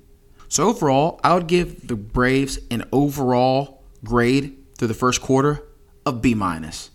So 0.55 0.69
overall, 0.69 1.19
I 1.25 1.35
would 1.35 1.49
give 1.49 1.89
the 1.89 1.97
Braves 1.97 2.61
an 2.71 2.85
overall 2.93 3.83
grade 4.05 4.57
through 4.79 4.87
the 4.87 4.95
first 4.95 5.21
quarter 5.21 5.65
of 6.07 6.23
B 6.23 6.33
minus. 6.33 6.93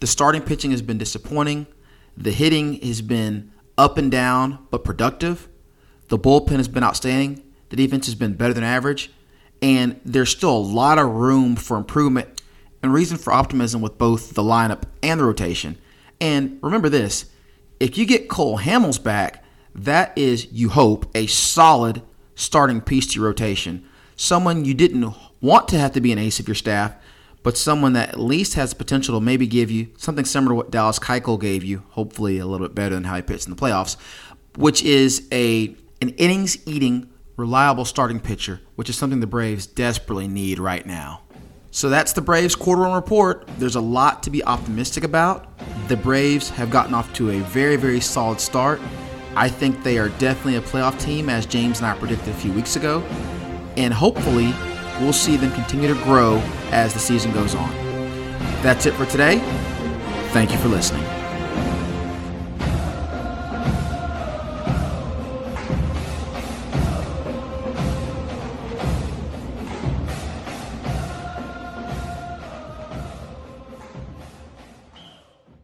The 0.00 0.06
starting 0.06 0.42
pitching 0.42 0.70
has 0.72 0.82
been 0.82 0.98
disappointing. 0.98 1.68
The 2.18 2.32
hitting 2.32 2.74
has 2.82 3.00
been 3.00 3.50
up 3.78 3.96
and 3.96 4.10
down 4.10 4.66
but 4.70 4.84
productive. 4.84 5.48
The 6.08 6.18
bullpen 6.18 6.58
has 6.58 6.68
been 6.68 6.84
outstanding. 6.84 7.42
The 7.70 7.76
defense 7.76 8.04
has 8.04 8.14
been 8.14 8.34
better 8.34 8.52
than 8.52 8.62
average 8.62 9.10
and 9.62 9.98
there's 10.04 10.28
still 10.28 10.54
a 10.54 10.58
lot 10.58 10.98
of 10.98 11.08
room 11.08 11.56
for 11.56 11.78
improvement 11.78 12.42
and 12.82 12.92
reason 12.92 13.16
for 13.16 13.32
optimism 13.32 13.80
with 13.80 13.96
both 13.96 14.34
the 14.34 14.42
lineup 14.42 14.82
and 15.02 15.18
the 15.18 15.24
rotation. 15.24 15.78
And 16.20 16.58
remember 16.62 16.90
this 16.90 17.24
if 17.80 17.96
you 17.96 18.04
get 18.04 18.28
Cole 18.28 18.58
Hamels 18.58 19.02
back, 19.02 19.42
that 19.74 20.12
is, 20.18 20.46
you 20.52 20.68
hope, 20.68 21.06
a 21.16 21.26
solid 21.26 22.02
starting 22.40 22.80
piece 22.80 23.06
to 23.08 23.20
your 23.20 23.28
rotation. 23.28 23.86
Someone 24.16 24.64
you 24.64 24.74
didn't 24.74 25.14
want 25.40 25.68
to 25.68 25.78
have 25.78 25.92
to 25.92 26.00
be 26.00 26.12
an 26.12 26.18
ace 26.18 26.40
of 26.40 26.48
your 26.48 26.54
staff, 26.54 26.94
but 27.42 27.56
someone 27.56 27.92
that 27.92 28.10
at 28.10 28.20
least 28.20 28.54
has 28.54 28.70
the 28.70 28.76
potential 28.76 29.18
to 29.18 29.24
maybe 29.24 29.46
give 29.46 29.70
you 29.70 29.88
something 29.96 30.24
similar 30.24 30.52
to 30.52 30.56
what 30.56 30.70
Dallas 30.70 30.98
Keuchel 30.98 31.40
gave 31.40 31.64
you, 31.64 31.82
hopefully 31.90 32.38
a 32.38 32.46
little 32.46 32.66
bit 32.66 32.74
better 32.74 32.94
than 32.94 33.04
how 33.04 33.16
he 33.16 33.22
pitched 33.22 33.46
in 33.46 33.54
the 33.54 33.60
playoffs, 33.60 33.96
which 34.56 34.82
is 34.82 35.28
a 35.32 35.74
an 36.02 36.10
innings 36.10 36.66
eating 36.66 37.10
reliable 37.36 37.84
starting 37.84 38.20
pitcher, 38.20 38.60
which 38.74 38.88
is 38.88 38.96
something 38.96 39.20
the 39.20 39.26
Braves 39.26 39.66
desperately 39.66 40.28
need 40.28 40.58
right 40.58 40.84
now. 40.86 41.22
So 41.70 41.88
that's 41.88 42.12
the 42.12 42.22
Braves 42.22 42.56
quarter 42.56 42.82
one 42.82 42.92
report. 42.92 43.48
There's 43.58 43.76
a 43.76 43.80
lot 43.80 44.22
to 44.24 44.30
be 44.30 44.42
optimistic 44.44 45.04
about. 45.04 45.46
The 45.88 45.96
Braves 45.96 46.50
have 46.50 46.70
gotten 46.70 46.94
off 46.94 47.12
to 47.14 47.30
a 47.30 47.38
very, 47.40 47.76
very 47.76 48.00
solid 48.00 48.40
start. 48.40 48.80
I 49.36 49.48
think 49.48 49.82
they 49.82 49.98
are 49.98 50.08
definitely 50.10 50.56
a 50.56 50.60
playoff 50.60 51.00
team, 51.00 51.28
as 51.28 51.46
James 51.46 51.78
and 51.78 51.86
I 51.86 51.96
predicted 51.96 52.28
a 52.28 52.36
few 52.36 52.52
weeks 52.52 52.76
ago. 52.76 53.00
And 53.76 53.94
hopefully, 53.94 54.52
we'll 55.00 55.12
see 55.12 55.36
them 55.36 55.52
continue 55.52 55.92
to 55.92 56.02
grow 56.02 56.38
as 56.72 56.92
the 56.92 57.00
season 57.00 57.32
goes 57.32 57.54
on. 57.54 57.70
That's 58.62 58.86
it 58.86 58.94
for 58.94 59.06
today. 59.06 59.38
Thank 60.32 60.52
you 60.52 60.58
for 60.58 60.68
listening. 60.68 61.19